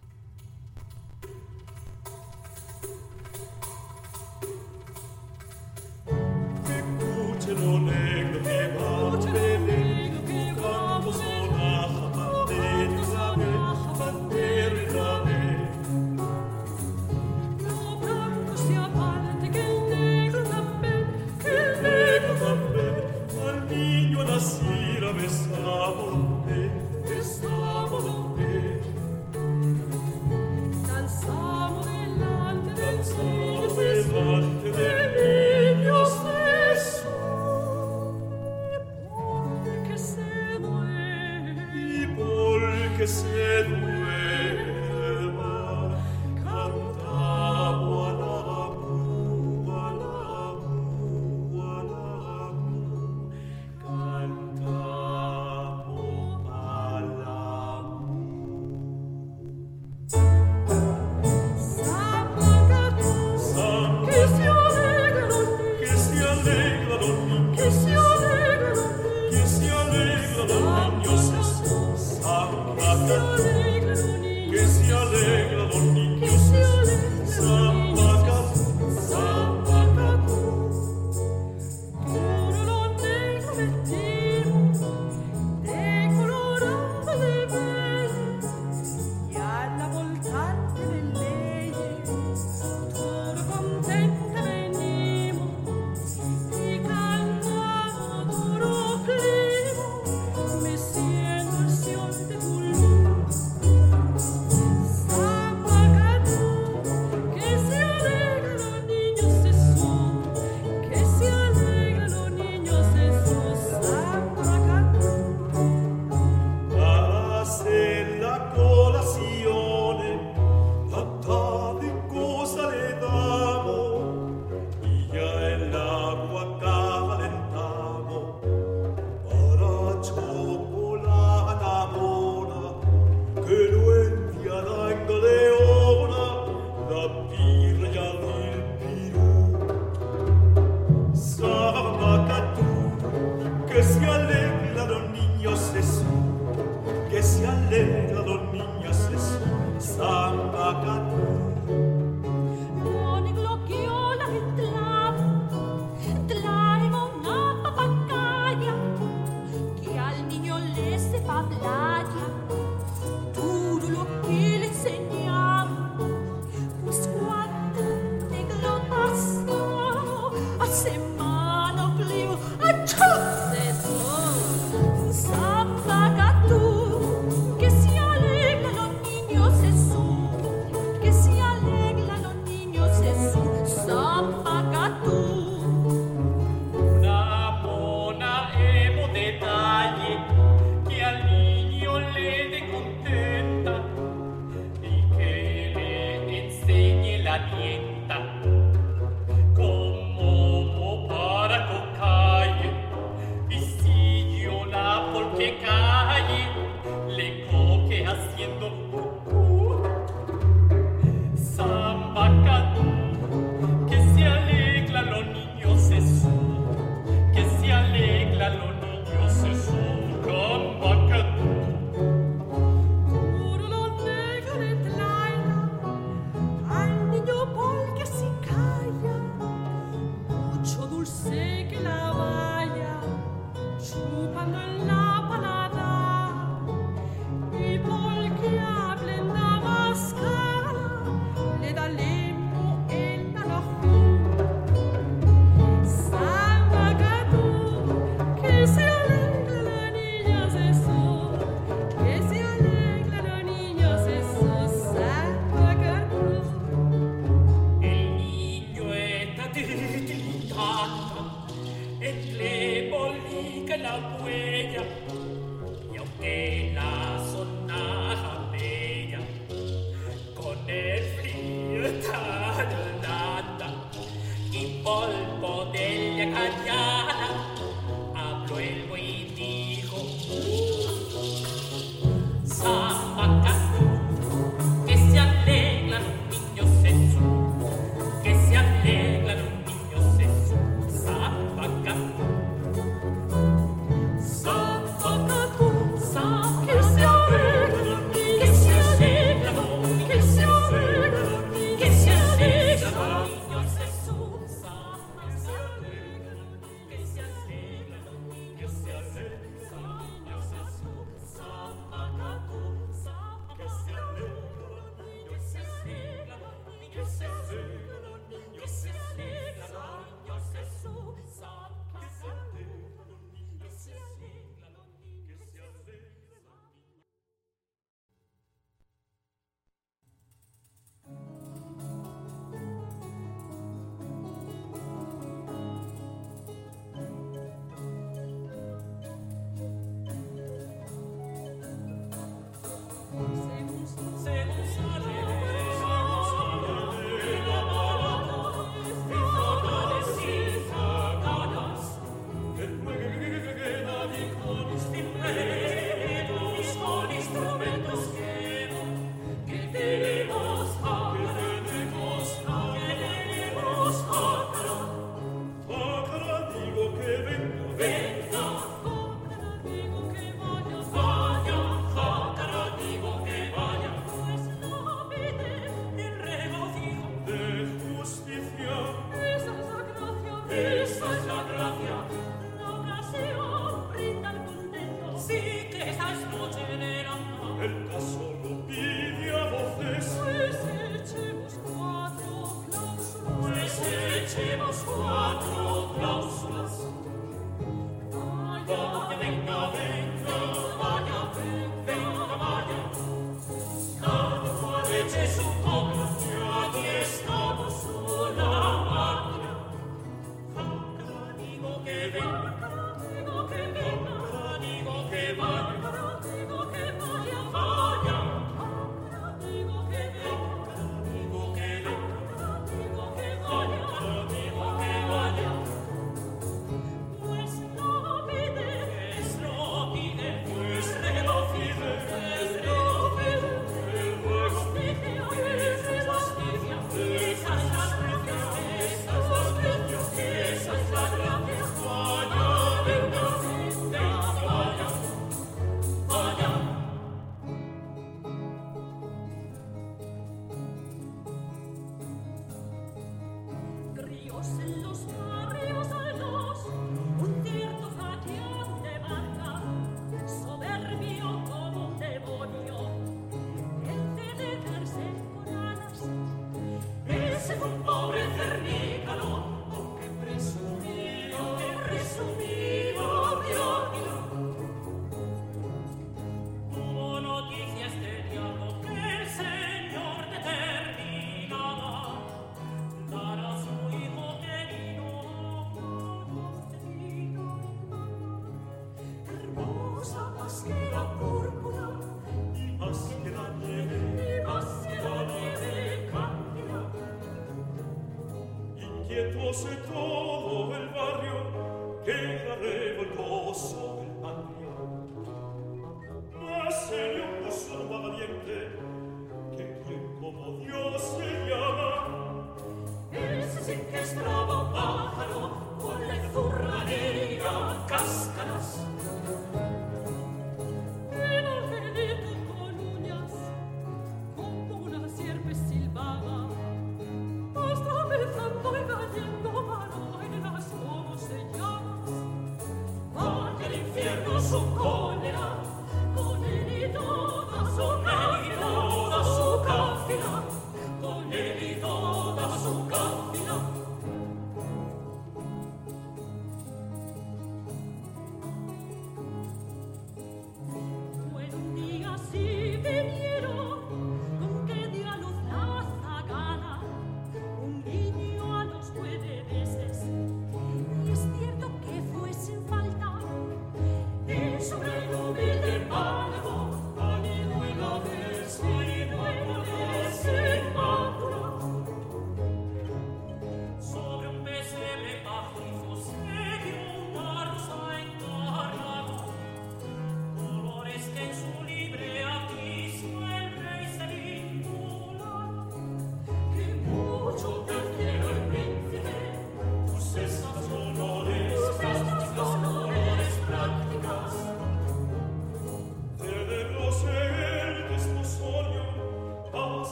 Su 275.71 275.77
cólera, 275.77 276.78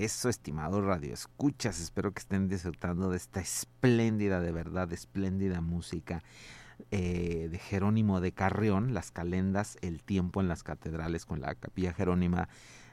regreso, 0.00 0.30
estimados 0.30 0.82
radioescuchas. 0.82 1.78
Espero 1.78 2.12
que 2.12 2.20
estén 2.20 2.48
disfrutando 2.48 3.10
de 3.10 3.18
esta 3.18 3.40
espléndida, 3.40 4.40
de 4.40 4.50
verdad, 4.50 4.90
espléndida 4.94 5.60
música 5.60 6.22
eh, 6.90 7.48
de 7.50 7.58
Jerónimo 7.58 8.22
de 8.22 8.32
Carrión, 8.32 8.94
las 8.94 9.10
calendas, 9.10 9.76
el 9.82 10.02
tiempo 10.02 10.40
en 10.40 10.48
las 10.48 10.62
catedrales 10.62 11.26
con 11.26 11.42
la 11.42 11.54
capilla 11.54 11.92
Jerónima 11.92 12.48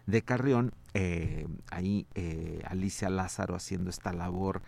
de 0.06 0.22
Carrión. 0.22 0.74
Eh, 0.94 1.48
ahí 1.72 2.08
eh, 2.14 2.62
Alicia 2.66 3.10
Lázaro 3.10 3.56
haciendo 3.56 3.90
esta 3.90 4.12
labor 4.12 4.62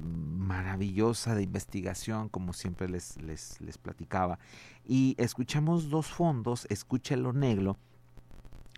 maravillosa 0.00 1.34
de 1.34 1.42
investigación, 1.42 2.28
como 2.28 2.52
siempre 2.52 2.88
les, 2.88 3.20
les, 3.20 3.60
les 3.60 3.78
platicaba. 3.78 4.38
Y 4.86 5.16
escuchamos 5.18 5.90
dos 5.90 6.06
fondos, 6.06 6.68
Escúchelo 6.70 7.32
Negro 7.32 7.76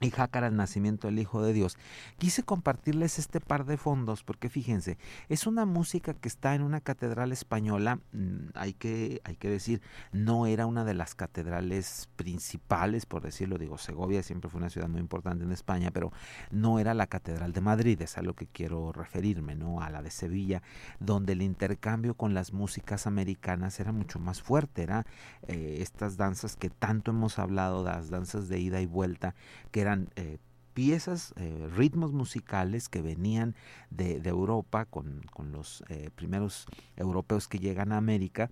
y 0.00 0.10
Jácara 0.10 0.46
el 0.46 0.56
nacimiento 0.56 1.08
del 1.08 1.18
Hijo 1.18 1.42
de 1.42 1.52
Dios. 1.52 1.76
Quise 2.18 2.42
compartirles 2.42 3.18
este 3.18 3.40
par 3.40 3.66
de 3.66 3.76
fondos 3.76 4.24
porque 4.24 4.48
fíjense, 4.48 4.96
es 5.28 5.46
una 5.46 5.66
música 5.66 6.14
que 6.14 6.28
está 6.28 6.54
en 6.54 6.62
una 6.62 6.80
catedral 6.80 7.32
española, 7.32 8.00
mm, 8.12 8.50
hay 8.54 8.72
que, 8.72 9.20
hay 9.24 9.36
que 9.36 9.50
decir, 9.50 9.82
no 10.12 10.46
era 10.46 10.66
una 10.66 10.84
de 10.84 10.94
las 10.94 11.14
catedrales 11.14 12.08
principales, 12.16 13.04
por 13.04 13.22
decirlo, 13.22 13.58
digo, 13.58 13.76
Segovia 13.76 14.22
siempre 14.22 14.50
fue 14.50 14.58
una 14.58 14.70
ciudad 14.70 14.88
muy 14.88 15.00
importante 15.00 15.44
en 15.44 15.52
España, 15.52 15.90
pero 15.90 16.12
no 16.50 16.78
era 16.78 16.94
la 16.94 17.06
catedral 17.06 17.52
de 17.52 17.60
Madrid, 17.60 18.00
es 18.00 18.16
a 18.16 18.22
lo 18.22 18.34
que 18.34 18.46
quiero 18.46 18.92
referirme, 18.92 19.54
¿no? 19.54 19.80
A 19.82 19.90
la 19.90 20.02
de 20.02 20.10
Sevilla, 20.10 20.62
donde 20.98 21.34
el 21.34 21.42
intercambio 21.42 22.14
con 22.14 22.32
las 22.32 22.52
músicas 22.52 23.06
americanas 23.06 23.78
era 23.80 23.92
mucho 23.92 24.18
más 24.18 24.40
fuerte, 24.40 24.82
era 24.82 25.04
eh, 25.46 25.78
estas 25.80 26.16
danzas 26.16 26.56
que 26.56 26.70
tanto 26.70 27.10
hemos 27.10 27.38
hablado, 27.38 27.84
las 27.84 28.08
danzas 28.08 28.48
de 28.48 28.58
ida 28.60 28.80
y 28.80 28.86
vuelta, 28.86 29.34
que 29.70 29.80
eran 29.80 29.89
eh, 30.16 30.38
piezas, 30.74 31.34
eh, 31.36 31.68
ritmos 31.74 32.12
musicales 32.12 32.88
que 32.88 33.02
venían 33.02 33.54
de, 33.90 34.16
Europa 34.24 34.84
con, 34.84 35.22
los 35.52 35.84
eh, 35.88 36.10
primeros 36.14 36.66
europeos 36.96 37.48
que 37.48 37.58
llegan 37.58 37.92
a 37.92 37.96
América 37.96 38.50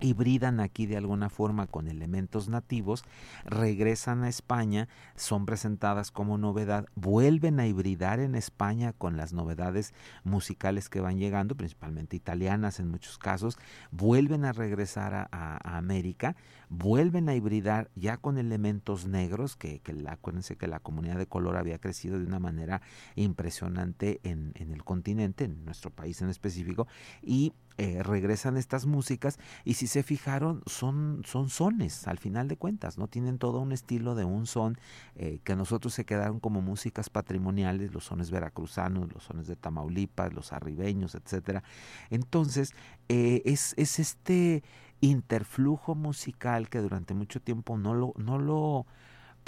hibridan 0.00 0.60
aquí 0.60 0.86
de 0.86 0.96
alguna 0.96 1.30
forma 1.30 1.66
con 1.66 1.88
elementos 1.88 2.48
nativos, 2.48 3.04
regresan 3.44 4.24
a 4.24 4.28
España, 4.28 4.88
son 5.16 5.46
presentadas 5.46 6.10
como 6.10 6.38
novedad, 6.38 6.86
vuelven 6.94 7.60
a 7.60 7.66
hibridar 7.66 8.20
en 8.20 8.34
España 8.34 8.92
con 8.92 9.16
las 9.16 9.32
novedades 9.32 9.94
musicales 10.24 10.88
que 10.88 11.00
van 11.00 11.18
llegando, 11.18 11.56
principalmente 11.56 12.16
italianas 12.16 12.80
en 12.80 12.88
muchos 12.88 13.18
casos, 13.18 13.58
vuelven 13.90 14.44
a 14.44 14.52
regresar 14.52 15.28
a, 15.30 15.78
América, 15.78 16.36
vuelven 16.68 17.28
a 17.28 17.34
hibridar 17.34 17.90
ya 17.94 18.16
con 18.16 18.38
elementos 18.38 19.06
negros, 19.06 19.56
que, 19.56 19.80
acuérdense 20.06 20.56
que 20.56 20.66
la 20.66 20.80
comunidad 20.80 21.16
de 21.16 21.26
color 21.26 21.56
había 21.56 21.78
crecido 21.78 22.18
de 22.18 22.26
una 22.26 22.38
manera 22.38 22.82
impresionante 23.16 24.20
en, 24.22 24.52
en 24.54 24.72
el 24.72 24.84
continente, 24.84 25.44
en 25.44 25.64
nuestro 25.64 25.90
país 25.90 26.20
en 26.22 26.28
específico, 26.28 26.86
y 27.22 27.52
eh, 27.80 28.02
regresan 28.02 28.56
estas 28.56 28.86
músicas 28.86 29.38
y 29.64 29.74
si 29.74 29.86
se 29.86 30.02
fijaron 30.02 30.62
son, 30.66 31.22
son 31.24 31.48
sones 31.48 32.08
al 32.08 32.18
final 32.18 32.48
de 32.48 32.56
cuentas, 32.56 32.98
no 32.98 33.06
tienen 33.06 33.38
todo 33.38 33.60
un 33.60 33.70
estilo 33.70 34.16
de 34.16 34.24
un 34.24 34.46
son 34.46 34.76
eh, 35.14 35.38
que 35.44 35.52
a 35.52 35.56
nosotros 35.56 35.94
se 35.94 36.04
quedaron 36.04 36.40
como 36.40 36.60
músicas 36.60 37.08
patrimoniales, 37.08 37.94
los 37.94 38.02
sones 38.02 38.32
veracruzanos, 38.32 39.12
los 39.12 39.22
sones 39.22 39.46
de 39.46 39.54
Tamaulipas, 39.54 40.34
los 40.34 40.52
arribeños, 40.52 41.14
etcétera. 41.14 41.62
Entonces 42.10 42.74
eh, 43.08 43.42
es, 43.44 43.74
es 43.76 44.00
este 44.00 44.64
interflujo 45.00 45.94
musical 45.94 46.68
que 46.68 46.80
durante 46.80 47.14
mucho 47.14 47.40
tiempo 47.40 47.78
no 47.78 47.94
lo, 47.94 48.12
no 48.16 48.38
lo 48.38 48.86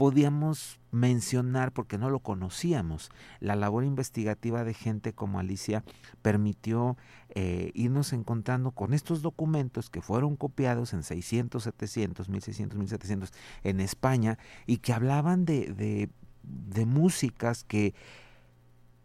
podíamos 0.00 0.80
mencionar 0.92 1.72
porque 1.72 1.98
no 1.98 2.08
lo 2.08 2.20
conocíamos. 2.20 3.10
La 3.38 3.54
labor 3.54 3.84
investigativa 3.84 4.64
de 4.64 4.72
gente 4.72 5.12
como 5.12 5.38
Alicia 5.38 5.84
permitió 6.22 6.96
eh, 7.34 7.70
irnos 7.74 8.14
encontrando 8.14 8.70
con 8.70 8.94
estos 8.94 9.20
documentos 9.20 9.90
que 9.90 10.00
fueron 10.00 10.36
copiados 10.36 10.94
en 10.94 11.02
600, 11.02 11.62
700, 11.62 12.30
1600, 12.30 12.78
1700 12.78 13.32
en 13.62 13.80
España 13.80 14.38
y 14.64 14.78
que 14.78 14.94
hablaban 14.94 15.44
de, 15.44 15.66
de, 15.66 16.08
de 16.44 16.86
músicas 16.86 17.62
que 17.62 17.92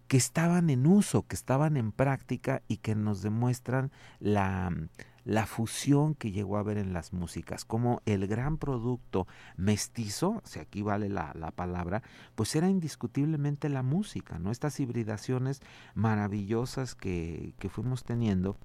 que 0.08 0.17
estaban 0.17 0.69
en 0.69 0.86
uso, 0.86 1.25
que 1.27 1.36
estaban 1.36 1.77
en 1.77 1.91
práctica 1.91 2.62
y 2.67 2.77
que 2.77 2.93
nos 2.93 3.23
demuestran 3.23 3.91
la, 4.19 4.71
la 5.25 5.47
fusión 5.47 6.13
que 6.13 6.31
llegó 6.31 6.55
a 6.55 6.59
haber 6.61 6.77
en 6.77 6.93
las 6.93 7.11
músicas, 7.11 7.65
como 7.65 8.01
el 8.05 8.27
gran 8.27 8.57
producto 8.57 9.27
mestizo, 9.57 10.41
si 10.45 10.59
aquí 10.59 10.83
vale 10.83 11.09
la, 11.09 11.33
palabra, 11.55 12.03
pues 12.35 12.55
era 12.55 12.69
indiscutiblemente 12.69 13.67
la 13.69 13.81
música, 13.83 14.39
¿no? 14.39 14.51
Estas 14.51 14.79
hibridaciones 14.79 15.61
maravillosas 15.95 16.95
que, 16.95 17.53
que 17.59 17.69
fuimos 17.69 18.03
teniendo, 18.03 18.55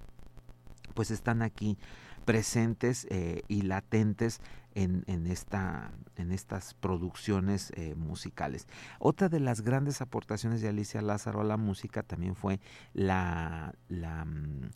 pues 0.94 1.10
están 1.10 1.40
aquí 1.42 1.78
presentes 2.24 3.06
eh, 3.10 3.42
y 3.48 3.62
latentes 3.62 4.40
en, 4.74 5.02
en, 5.06 5.26
esta, 5.26 5.90
en 6.16 6.30
estas 6.30 6.74
producciones 6.74 7.72
eh, 7.74 7.94
musicales. 7.96 8.68
Otra 8.98 9.28
de 9.28 9.40
las 9.40 9.62
grandes 9.62 10.00
aportaciones 10.00 10.60
de 10.60 10.68
Alicia 10.68 11.02
Lázaro 11.02 11.40
a 11.40 11.44
la 11.44 11.56
música 11.56 12.02
también 12.02 12.36
fue 12.36 12.60
la, 12.92 13.74
la 13.88 14.24
mm, 14.24 14.70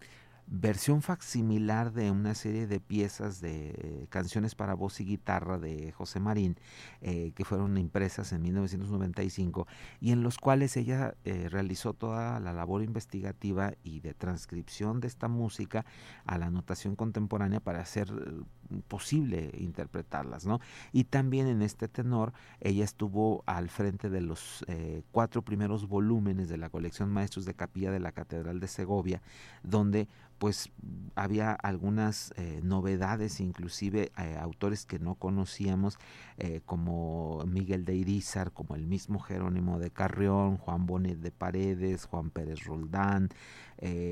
versión 0.60 1.02
facsimilar 1.02 1.92
de 1.92 2.10
una 2.10 2.34
serie 2.34 2.66
de 2.66 2.78
piezas 2.78 3.40
de 3.40 4.06
canciones 4.10 4.54
para 4.54 4.74
voz 4.74 5.00
y 5.00 5.04
guitarra 5.04 5.58
de 5.58 5.92
José 5.92 6.20
Marín, 6.20 6.56
eh, 7.00 7.32
que 7.34 7.44
fueron 7.44 7.76
impresas 7.76 8.32
en 8.32 8.42
1995, 8.42 9.66
y 10.00 10.12
en 10.12 10.22
los 10.22 10.38
cuales 10.38 10.76
ella 10.76 11.14
eh, 11.24 11.48
realizó 11.50 11.92
toda 11.92 12.38
la 12.40 12.52
labor 12.52 12.82
investigativa 12.82 13.74
y 13.82 14.00
de 14.00 14.14
transcripción 14.14 15.00
de 15.00 15.08
esta 15.08 15.28
música 15.28 15.84
a 16.24 16.38
la 16.38 16.50
notación 16.50 16.94
contemporánea 16.94 17.60
para 17.60 17.80
hacer 17.80 18.08
eh, 18.10 18.80
posible 18.88 19.50
interpretarlas, 19.58 20.46
¿no? 20.46 20.60
Y 20.92 21.04
también 21.04 21.48
en 21.48 21.62
este 21.62 21.88
tenor, 21.88 22.32
ella 22.60 22.84
estuvo 22.84 23.42
al 23.46 23.68
frente 23.68 24.08
de 24.08 24.20
los 24.20 24.64
cuatro 25.12 25.42
primeros 25.42 25.86
volúmenes 25.86 26.48
de 26.48 26.56
la 26.56 26.70
colección 26.70 27.10
Maestros 27.10 27.44
de 27.44 27.54
Capilla 27.54 27.90
de 27.90 28.00
la 28.00 28.12
Catedral 28.12 28.58
de 28.60 28.68
Segovia, 28.68 29.20
donde 29.62 30.08
pues 30.44 30.68
había 31.14 31.52
algunas 31.52 32.34
eh, 32.36 32.60
novedades, 32.62 33.40
inclusive 33.40 34.12
eh, 34.18 34.36
autores 34.38 34.84
que 34.84 34.98
no 34.98 35.14
conocíamos, 35.14 35.96
eh, 36.36 36.60
como 36.66 37.42
Miguel 37.46 37.86
de 37.86 37.94
Irizar, 37.94 38.52
como 38.52 38.74
el 38.74 38.86
mismo 38.86 39.20
Jerónimo 39.20 39.78
de 39.78 39.90
Carrión, 39.90 40.58
Juan 40.58 40.84
Bonet 40.84 41.16
de 41.16 41.30
Paredes, 41.30 42.04
Juan 42.04 42.28
Pérez 42.28 42.62
Roldán, 42.64 43.30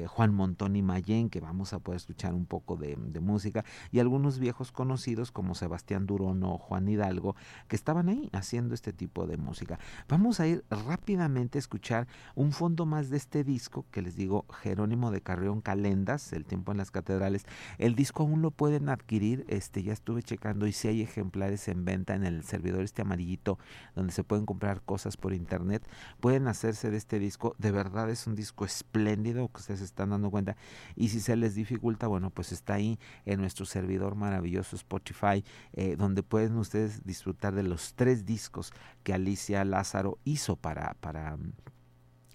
Juan 0.09 0.35
Montón 0.35 0.77
y 0.77 0.83
Mayén, 0.83 1.31
que 1.31 1.41
vamos 1.41 1.73
a 1.73 1.79
poder 1.79 1.97
escuchar 1.97 2.35
un 2.35 2.47
poco 2.47 2.77
de, 2.77 2.97
música, 3.21 3.65
y 3.91 4.01
algunos 4.01 4.39
viejos 4.39 4.73
conocidos 4.73 5.31
como 5.31 5.55
Sebastián 5.55 6.07
Durón 6.07 6.43
o 6.43 6.59
Juan 6.59 6.89
Hidalgo, 6.89 7.37
que 7.69 7.77
estaban 7.77 8.09
ahí 8.09 8.29
haciendo 8.33 8.75
este 8.75 8.93
tipo 8.93 9.27
de 9.27 9.37
música. 9.37 9.79
Vamos 10.09 10.41
a 10.41 10.47
ir 10.47 10.65
rápidamente 10.71 11.59
a 11.59 11.61
escuchar 11.61 12.07
un 12.35 12.53
fondo 12.53 12.87
más 12.87 13.11
de 13.11 13.17
este 13.17 13.45
disco, 13.45 13.87
que 13.91 14.03
les 14.03 14.17
digo, 14.17 14.45
Jerónimo 14.63 15.11
de 15.11 15.21
Carrión 15.21 15.61
Calendas, 15.61 16.33
El 16.33 16.45
tiempo 16.45 16.73
en 16.73 16.79
las 16.79 16.91
catedrales. 16.91 17.45
El 17.79 17.95
disco 17.95 18.23
aún 18.23 18.43
lo 18.43 18.51
pueden 18.51 18.89
adquirir, 18.89 19.45
este 19.49 19.83
ya 19.83 19.93
estuve 19.93 20.23
checando 20.23 20.67
y 20.67 20.73
si 20.73 20.89
hay 20.89 21.03
ejemplares 21.03 21.69
en 21.69 21.85
venta 21.85 22.15
en 22.15 22.25
el 22.25 22.43
servidor 22.45 22.83
este 22.83 23.03
amarillito 23.03 23.59
donde 23.95 24.13
se 24.13 24.25
pueden 24.25 24.47
comprar 24.47 24.83
cosas 24.83 25.17
por 25.17 25.33
internet, 25.33 25.87
pueden 26.21 26.49
hacerse 26.49 26.91
de 26.91 26.97
este 26.97 27.19
disco. 27.19 27.55
De 27.59 27.71
verdad 27.71 28.11
es 28.11 28.27
un 28.27 28.35
disco 28.35 28.65
espléndido 28.65 29.49
que 29.53 29.61
ustedes 29.61 29.81
están 29.81 30.11
dando 30.11 30.31
cuenta 30.31 30.57
y 30.97 31.09
si 31.09 31.21
se 31.21 31.37
les 31.37 31.55
dificulta, 31.55 32.07
bueno, 32.07 32.31
pues 32.31 32.53
está 32.53 32.75
ahí 32.75 32.99
en 33.25 33.41
nuestro 33.41 33.67
servidor 33.67 34.15
maravilloso 34.15 34.77
Spotify 34.77 35.45
eh, 35.73 35.97
donde 35.97 36.23
pueden 36.23 36.57
ustedes 36.57 37.05
disfrutar 37.05 37.55
de 37.55 37.63
los 37.63 37.95
tres 37.95 38.25
discos 38.25 38.73
que 39.03 39.15
Alicia 39.15 39.65
Lázaro 39.65 40.19
hizo 40.25 40.57
para 40.57 40.95
para 41.01 41.37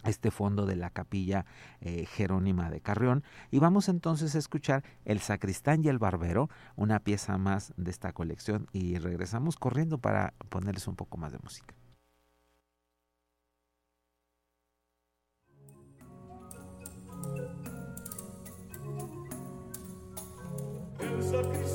este 0.03 0.31
fondo 0.31 0.65
de 0.65 0.75
la 0.75 0.89
capilla 0.89 1.45
eh, 1.81 2.05
Jerónima 2.05 2.69
de 2.69 2.81
Carrión. 2.81 3.23
Y 3.51 3.59
vamos 3.59 3.89
entonces 3.89 4.35
a 4.35 4.39
escuchar 4.39 4.83
El 5.05 5.19
Sacristán 5.19 5.83
y 5.83 5.89
el 5.89 5.99
Barbero, 5.99 6.49
una 6.75 6.99
pieza 6.99 7.37
más 7.37 7.73
de 7.77 7.91
esta 7.91 8.13
colección. 8.13 8.67
Y 8.71 8.97
regresamos 8.97 9.57
corriendo 9.57 9.97
para 9.97 10.33
ponerles 10.49 10.87
un 10.87 10.95
poco 10.95 11.17
más 11.17 11.31
de 11.31 11.39
música. 11.39 11.73
El 21.27 21.33
sacristán 21.33 21.66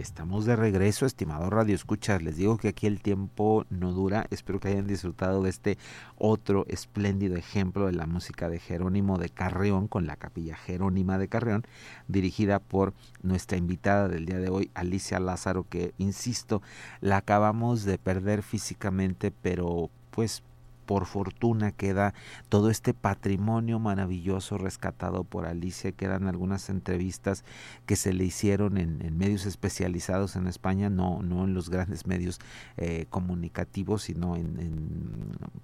estamos 0.00 0.44
de 0.44 0.56
regreso, 0.56 1.06
estimado 1.06 1.50
Radio 1.50 1.74
Escuchas. 1.74 2.22
Les 2.22 2.36
digo 2.36 2.56
que 2.56 2.68
aquí 2.68 2.86
el 2.86 3.00
tiempo 3.00 3.64
no 3.70 3.92
dura. 3.92 4.26
Espero 4.30 4.60
que 4.60 4.68
hayan 4.68 4.86
disfrutado 4.86 5.42
de 5.42 5.50
este 5.50 5.78
otro 6.16 6.64
espléndido 6.68 7.36
ejemplo 7.36 7.86
de 7.86 7.92
la 7.92 8.06
música 8.06 8.48
de 8.48 8.60
Jerónimo 8.60 9.18
de 9.18 9.28
Carreón 9.28 9.88
con 9.88 10.06
la 10.06 10.16
Capilla 10.16 10.56
Jerónima 10.56 11.18
de 11.18 11.28
Carreón, 11.28 11.64
dirigida 12.06 12.58
por 12.58 12.94
nuestra 13.22 13.58
invitada 13.58 14.08
del 14.08 14.26
día 14.26 14.38
de 14.38 14.50
hoy, 14.50 14.70
Alicia 14.74 15.18
Lázaro, 15.18 15.66
que 15.68 15.92
insisto, 15.98 16.62
la 17.00 17.18
acabamos 17.18 17.84
de 17.84 17.98
perder 17.98 18.42
físicamente, 18.42 19.30
pero 19.30 19.90
pues 20.10 20.42
por 20.88 21.04
fortuna 21.04 21.70
queda 21.70 22.14
todo 22.48 22.70
este 22.70 22.94
patrimonio 22.94 23.78
maravilloso 23.78 24.56
rescatado 24.56 25.22
por 25.22 25.44
Alicia, 25.44 25.92
quedan 25.92 26.26
algunas 26.26 26.70
entrevistas 26.70 27.44
que 27.84 27.94
se 27.94 28.14
le 28.14 28.24
hicieron 28.24 28.78
en, 28.78 29.18
medios 29.18 29.44
especializados 29.44 30.34
en 30.34 30.46
España, 30.46 30.88
no, 30.88 31.20
no 31.20 31.44
en 31.44 31.52
los 31.52 31.68
grandes 31.68 32.06
medios 32.06 32.38
eh, 32.78 33.04
comunicativos, 33.10 34.04
sino 34.04 34.34
en, 34.36 34.48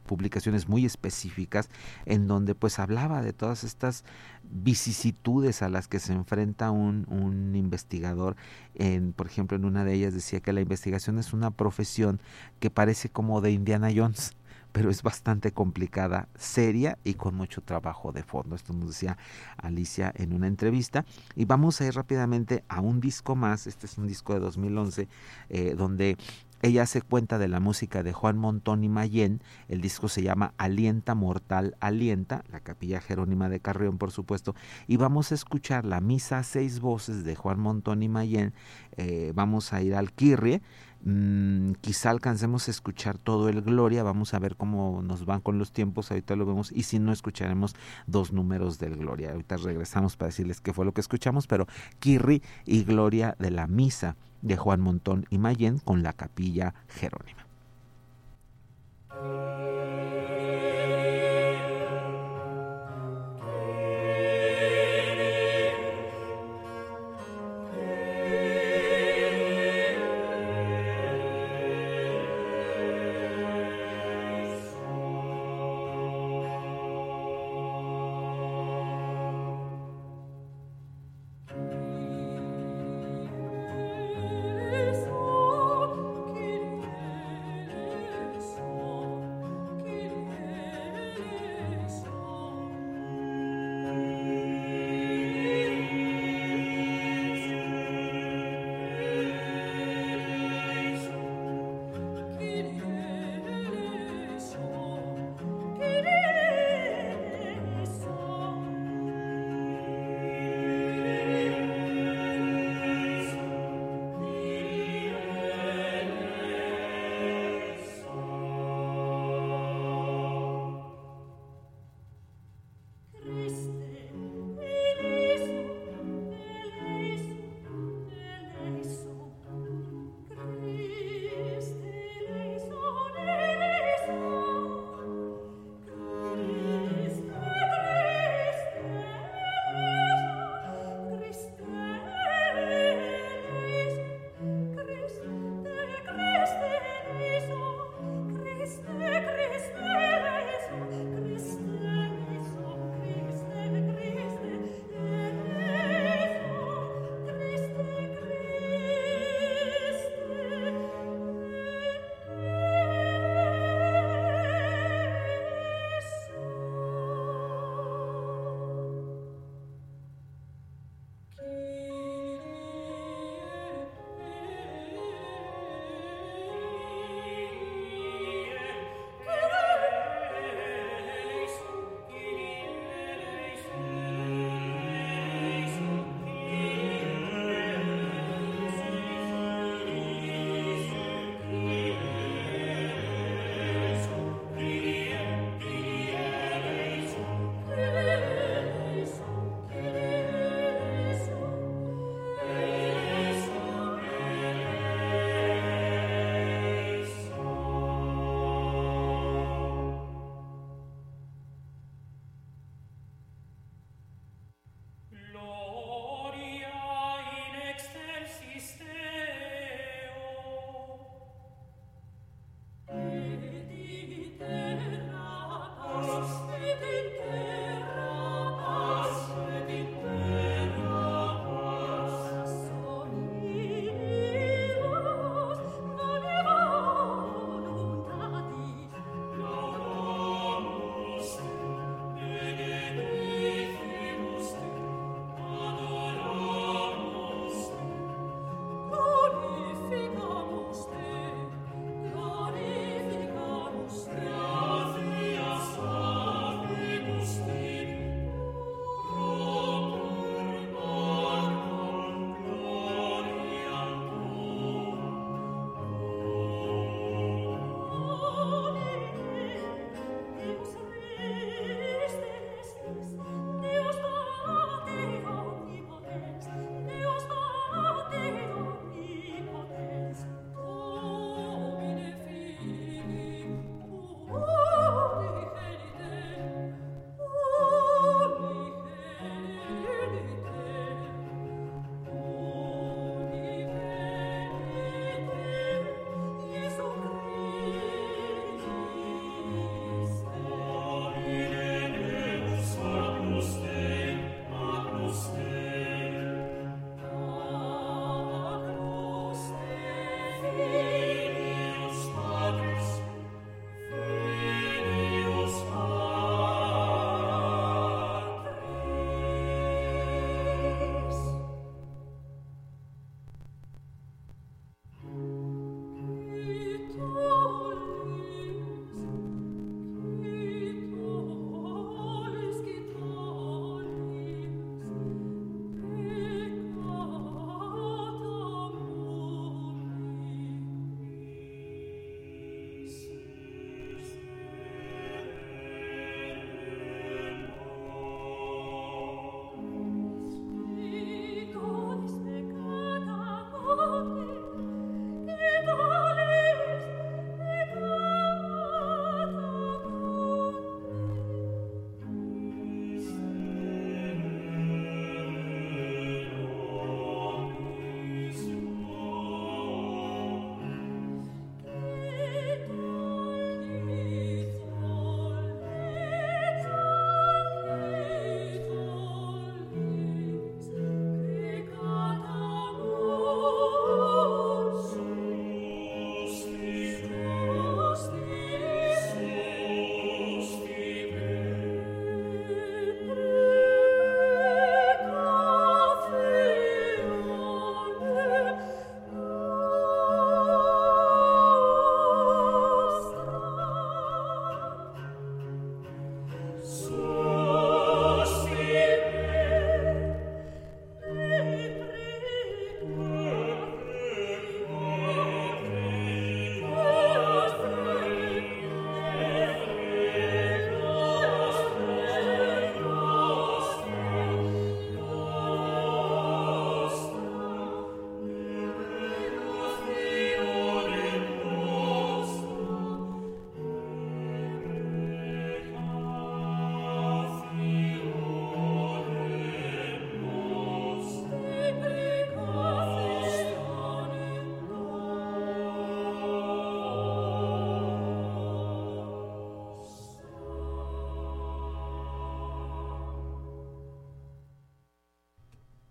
publicaciones 0.05 0.69
muy 0.69 0.85
específicas, 0.85 1.71
en 2.05 2.27
donde 2.27 2.55
pues 2.55 2.79
hablaba 2.79 3.23
de 3.23 3.33
todas 3.33 3.65
estas 3.65 4.05
vicisitudes 4.43 5.63
a 5.63 5.71
las 5.71 5.89
que 5.89 6.01
se 6.01 6.13
enfrenta 6.13 6.71
un, 6.71 7.07
un 7.09 7.57
investigador. 7.57 8.37
En, 8.75 9.15
por 9.15 9.27
ejemplo, 9.27 9.57
en 9.57 9.65
una 9.65 9.87
de 9.87 9.95
ellas 9.95 10.13
decía 10.13 10.41
que 10.41 10.53
la 10.53 10.61
investigación 10.61 11.19
es 11.19 11.33
una 11.33 11.51
profesión 11.51 12.21
que 12.61 12.69
parece 12.69 13.09
como 13.09 13.41
de 13.41 13.53
Indiana 13.53 13.89
Jones 13.95 14.35
pero 14.75 14.91
es 14.91 15.05
bastante 15.05 15.53
complicada, 15.53 16.29
seria 16.37 16.99
y 17.05 17.15
con 17.15 17.37
mucho 17.37 17.61
trabajo 17.61 18.11
de 18.11 18.25
fondo. 18.25 18.57
Esto 18.57 18.73
nos 18.73 18.89
decía 18.89 19.17
Alicia 19.57 20.13
en 20.17 20.33
una 20.33 20.49
entrevista. 20.49 21.05
Y 21.37 21.45
vamos 21.45 21.81
a 21.81 21.87
ir 21.87 21.95
rápidamente 21.95 22.65
a 22.69 22.81
un 22.81 23.01
disco 23.01 23.37
más. 23.37 23.69
Este 23.69 23.87
es 23.87 23.99
un 23.99 24.09
disco 24.09 24.35
de 24.35 24.41
2011 24.41 25.07
eh, 25.49 25.75
donde 25.79 26.17
ella 26.61 26.87
se 26.87 27.03
cuenta 27.03 27.39
de 27.39 27.47
la 27.47 27.61
música 27.61 28.03
de 28.03 28.13
Juan 28.13 28.37
Montón 28.37 28.83
y 28.83 28.89
Mayén. 28.89 29.43
El 29.69 29.81
disco 29.81 30.09
se 30.09 30.25
llama 30.25 30.55
Alienta 30.57 31.15
Mortal 31.15 31.77
Alienta, 31.79 32.43
la 32.51 32.59
capilla 32.59 33.01
Jerónima 33.01 33.49
de 33.49 33.61
Carrión, 33.61 33.97
por 33.97 34.11
supuesto. 34.11 34.57
Y 34.89 34.97
vamos 34.97 35.31
a 35.31 35.37
escuchar 35.37 35.85
la 35.85 36.01
misa 36.01 36.39
a 36.39 36.43
seis 36.43 36.81
voces 36.81 37.23
de 37.23 37.37
Juan 37.37 37.61
Montón 37.61 38.03
y 38.03 38.09
Mayén. 38.09 38.55
Eh, 38.97 39.31
vamos 39.37 39.73
a 39.73 39.83
ir 39.83 39.95
al 39.95 40.13
Kirrie 40.13 40.63
Mm, 41.07 41.73
quizá 41.83 42.09
alcancemos 42.09 42.67
a 42.67 42.71
escuchar 42.71 43.19
todo 43.19 43.51
el 43.51 43.61
Gloria, 43.61 44.03
vamos 44.03 44.33
a 44.33 44.39
ver 44.39 44.57
cómo 44.57 45.03
nos 45.03 45.27
van 45.27 45.43
con 45.43 45.59
los 45.59 45.71
tiempos, 45.71 46.11
ahorita 46.11 46.35
lo 46.35 46.47
vemos, 46.47 46.73
y 46.73 46.85
si 46.85 46.99
no 46.99 47.13
escucharemos 47.13 47.77
dos 48.07 48.33
números 48.33 48.79
del 48.79 48.97
Gloria. 48.97 49.33
Ahorita 49.33 49.59
regresamos 49.59 50.17
para 50.17 50.29
decirles 50.29 50.63
qué 50.63 50.73
fue 50.73 50.87
lo 50.87 50.93
que 50.93 51.03
escuchamos, 51.03 51.47
pero 51.47 51.67
Kirri 51.99 52.43
y 52.65 52.85
Gloria 52.85 53.37
de 53.39 53.51
la 53.51 53.67
Misa 53.67 54.17
de 54.41 54.57
Juan 54.57 54.81
Montón 54.81 55.27
y 55.29 55.37
Mayén 55.37 55.79
con 55.79 56.03
la 56.03 56.15
capilla 56.15 56.75
Jerónima. 56.89 57.45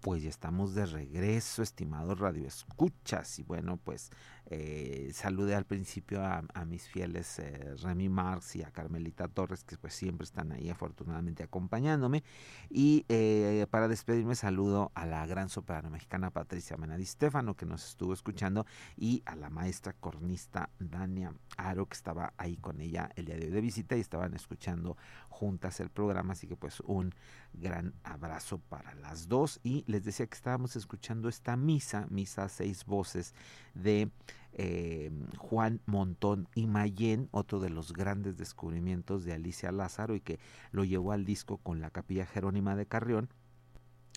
Pues 0.03 0.21
ya 0.21 0.29
estamos 0.29 0.75
de 0.75 0.85
regreso, 0.85 1.63
estimados 1.63 2.19
radioescuchas. 2.19 3.39
Y 3.39 3.43
bueno, 3.43 3.79
pues 3.81 4.11
eh, 4.55 5.09
saludé 5.13 5.55
al 5.55 5.65
principio 5.65 6.23
a, 6.23 6.43
mis 6.65 6.87
fieles 6.87 7.39
eh, 7.39 7.73
Remy 7.81 8.07
Marx 8.07 8.55
y 8.55 8.61
a 8.61 8.69
Carmelita 8.69 9.27
Torres, 9.27 9.63
que 9.63 9.77
pues 9.77 9.95
siempre 9.95 10.25
están 10.25 10.51
ahí 10.51 10.69
afortunadamente 10.69 11.41
acompañándome. 11.41 12.23
Y 12.69 13.03
eh, 13.09 13.65
para 13.71 13.87
despedirme 13.87 14.35
saludo 14.35 14.91
a 14.93 15.07
la 15.07 15.25
gran 15.25 15.49
soprano 15.49 15.89
mexicana 15.89 16.29
Patricia 16.29 16.77
Menadi 16.77 17.03
Stefano, 17.03 17.55
que 17.55 17.65
nos 17.65 17.83
estuvo 17.83 18.13
escuchando, 18.13 18.67
y 18.95 19.23
a 19.25 19.35
la 19.35 19.49
maestra 19.49 19.93
cornista 19.93 20.69
Dania 20.77 21.33
Aro, 21.57 21.87
que 21.87 21.95
estaba 21.95 22.33
ahí 22.37 22.57
con 22.57 22.79
ella 22.79 23.09
el 23.15 23.25
día 23.25 23.37
de 23.37 23.45
hoy 23.45 23.51
de 23.51 23.61
visita 23.61 23.97
y 23.97 24.01
estaban 24.01 24.35
escuchando 24.35 24.97
juntas 25.29 25.79
el 25.79 25.89
programa. 25.89 26.33
Así 26.33 26.45
que 26.45 26.55
pues 26.55 26.79
un 26.81 27.15
gran 27.53 27.95
abrazo 28.03 28.59
para 28.59 28.93
las 28.93 29.27
dos. 29.27 29.59
Y 29.63 29.83
les 29.87 30.03
decía 30.03 30.27
que 30.27 30.35
estábamos 30.35 30.75
escuchando 30.75 31.27
esta 31.27 31.57
misa, 31.57 32.05
misa 32.11 32.47
seis 32.49 32.85
voces 32.85 33.33
de 33.73 34.11
eh, 34.55 35.11
Juan 35.37 35.81
Montón 35.85 36.47
y 36.55 36.67
Mayén, 36.67 37.27
otro 37.31 37.59
de 37.59 37.69
los 37.69 37.93
grandes 37.93 38.37
descubrimientos 38.37 39.23
de 39.25 39.33
Alicia 39.33 39.71
Lázaro 39.71 40.15
y 40.15 40.21
que 40.21 40.39
lo 40.71 40.83
llevó 40.83 41.11
al 41.11 41.25
disco 41.25 41.57
con 41.57 41.81
la 41.81 41.89
Capilla 41.89 42.25
Jerónima 42.25 42.75
de 42.75 42.85
Carrión 42.85 43.29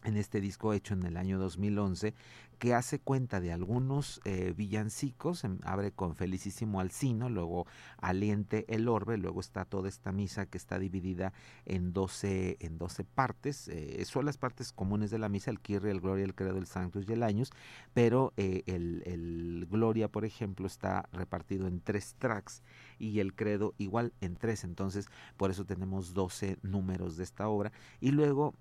en 0.05 0.17
este 0.17 0.41
disco 0.41 0.73
hecho 0.73 0.95
en 0.95 1.05
el 1.05 1.17
año 1.17 1.39
2011 1.39 2.15
que 2.59 2.75
hace 2.75 2.99
cuenta 2.99 3.41
de 3.41 3.53
algunos 3.53 4.21
eh, 4.25 4.55
villancicos, 4.57 5.45
em, 5.45 5.59
abre 5.65 5.93
con 5.93 6.15
Felicísimo 6.15 6.81
Alcino, 6.81 7.29
luego 7.29 7.67
Aliente 7.99 8.65
el 8.69 8.89
Orbe, 8.89 9.19
luego 9.19 9.41
está 9.41 9.65
toda 9.65 9.89
esta 9.89 10.13
misa 10.13 10.47
que 10.47 10.59
está 10.59 10.79
dividida 10.79 11.33
en 11.65 11.93
12, 11.93 12.57
en 12.61 12.79
12 12.79 13.05
partes, 13.05 13.69
eh, 13.69 14.03
son 14.07 14.25
las 14.25 14.39
partes 14.39 14.73
comunes 14.73 15.11
de 15.11 15.19
la 15.19 15.29
misa, 15.29 15.51
el 15.51 15.61
Kirri, 15.61 15.91
el 15.91 16.01
Gloria, 16.01 16.25
el 16.25 16.35
Credo, 16.35 16.59
el 16.59 16.67
Sanctus 16.67 17.09
y 17.09 17.13
el 17.13 17.23
Años, 17.23 17.51
pero 17.93 18.33
eh, 18.37 18.63
el, 18.67 19.03
el, 19.05 19.67
Gloria, 19.71 20.09
por 20.09 20.25
ejemplo, 20.25 20.67
está 20.67 21.09
repartido 21.13 21.67
en 21.67 21.81
tres 21.81 22.15
tracks 22.19 22.63
y 22.99 23.21
el 23.21 23.35
Credo 23.35 23.75
igual 23.77 24.13
en 24.21 24.37
tres, 24.37 24.65
entonces 24.65 25.09
por 25.37 25.51
eso 25.51 25.65
tenemos 25.65 26.15
12 26.15 26.59
números 26.63 27.17
de 27.17 27.25
esta 27.25 27.49
obra 27.49 27.73
y 28.01 28.13
luego 28.13 28.55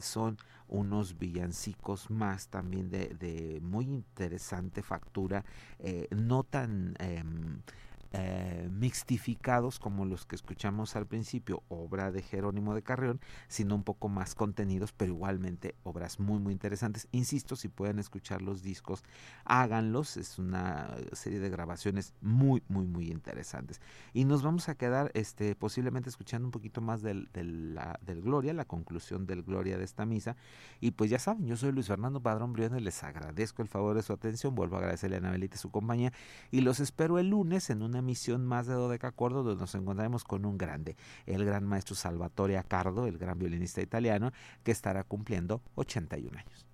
son 0.00 0.38
unos 0.68 1.18
villancicos 1.18 2.10
más 2.10 2.48
también 2.48 2.90
de, 2.90 3.08
de 3.08 3.23
muy 3.62 3.86
interesante 3.86 4.82
factura, 4.82 5.44
eh, 5.78 6.08
no 6.10 6.44
tan 6.44 6.94
em, 6.98 7.60
eh, 8.16 8.68
mixtificados 8.70 9.80
como 9.80 10.04
los 10.04 10.24
que 10.24 10.36
escuchamos 10.36 10.94
al 10.94 11.04
principio, 11.04 11.64
obra 11.68 12.12
de 12.12 12.22
Jerónimo 12.22 12.72
de 12.72 12.82
Carrión, 12.82 13.20
sino 13.48 13.74
un 13.74 13.82
poco 13.82 14.08
más 14.08 14.36
contenidos, 14.36 14.92
pero 14.92 15.12
igualmente 15.12 15.74
obras 15.82 16.20
muy 16.20 16.38
muy 16.38 16.52
interesantes. 16.52 17.08
Insisto, 17.10 17.56
si 17.56 17.66
pueden 17.66 17.98
escuchar 17.98 18.40
los 18.40 18.62
discos, 18.62 19.02
háganlos, 19.44 20.16
es 20.16 20.38
una 20.38 20.94
serie 21.12 21.40
de 21.40 21.50
grabaciones 21.50 22.14
muy 22.20 22.62
muy 22.68 22.86
muy 22.86 23.10
interesantes. 23.10 23.80
Y 24.12 24.26
nos 24.26 24.44
vamos 24.44 24.68
a 24.68 24.76
quedar 24.76 25.10
este 25.14 25.56
posiblemente 25.56 26.08
escuchando 26.08 26.46
un 26.46 26.52
poquito 26.52 26.80
más 26.80 27.02
del, 27.02 27.28
del, 27.32 28.22
Gloria, 28.22 28.54
la 28.54 28.64
conclusión 28.64 29.26
del 29.26 29.42
Gloria 29.42 29.76
de 29.76 29.82
esta 29.82 30.06
misa. 30.06 30.36
Y 30.80 30.92
pues 30.92 31.10
ya 31.10 31.18
saben, 31.18 31.46
yo 31.46 31.56
soy 31.56 31.72
Luis 31.72 31.88
Fernando 31.88 32.20
Padrón 32.20 32.52
Briones, 32.52 32.80
les 32.80 33.02
agradezco 33.02 33.60
el 33.62 33.68
favor 33.68 33.96
de 33.96 34.02
su 34.02 34.12
atención, 34.12 34.54
vuelvo 34.54 34.76
a 34.76 34.78
agradecerle 34.78 35.16
a 35.16 35.18
Anabelita 35.18 35.56
su 35.56 35.72
compañía 35.72 36.12
y 36.52 36.60
los 36.60 36.78
espero 36.78 37.18
el 37.18 37.30
lunes 37.30 37.70
en 37.70 37.82
una 37.82 38.03
misión 38.04 38.44
más 38.44 38.66
de 38.66 38.74
Dodeca 38.74 39.08
Acuerdo, 39.08 39.42
donde 39.42 39.60
nos 39.60 39.74
encontraremos 39.74 40.24
con 40.24 40.44
un 40.44 40.58
grande, 40.58 40.96
el 41.26 41.44
gran 41.44 41.64
maestro 41.64 41.94
Salvatore 41.94 42.58
Accardo, 42.58 43.06
el 43.06 43.18
gran 43.18 43.38
violinista 43.38 43.80
italiano, 43.80 44.32
que 44.62 44.72
estará 44.72 45.04
cumpliendo 45.04 45.62
81 45.74 46.38
años. 46.38 46.73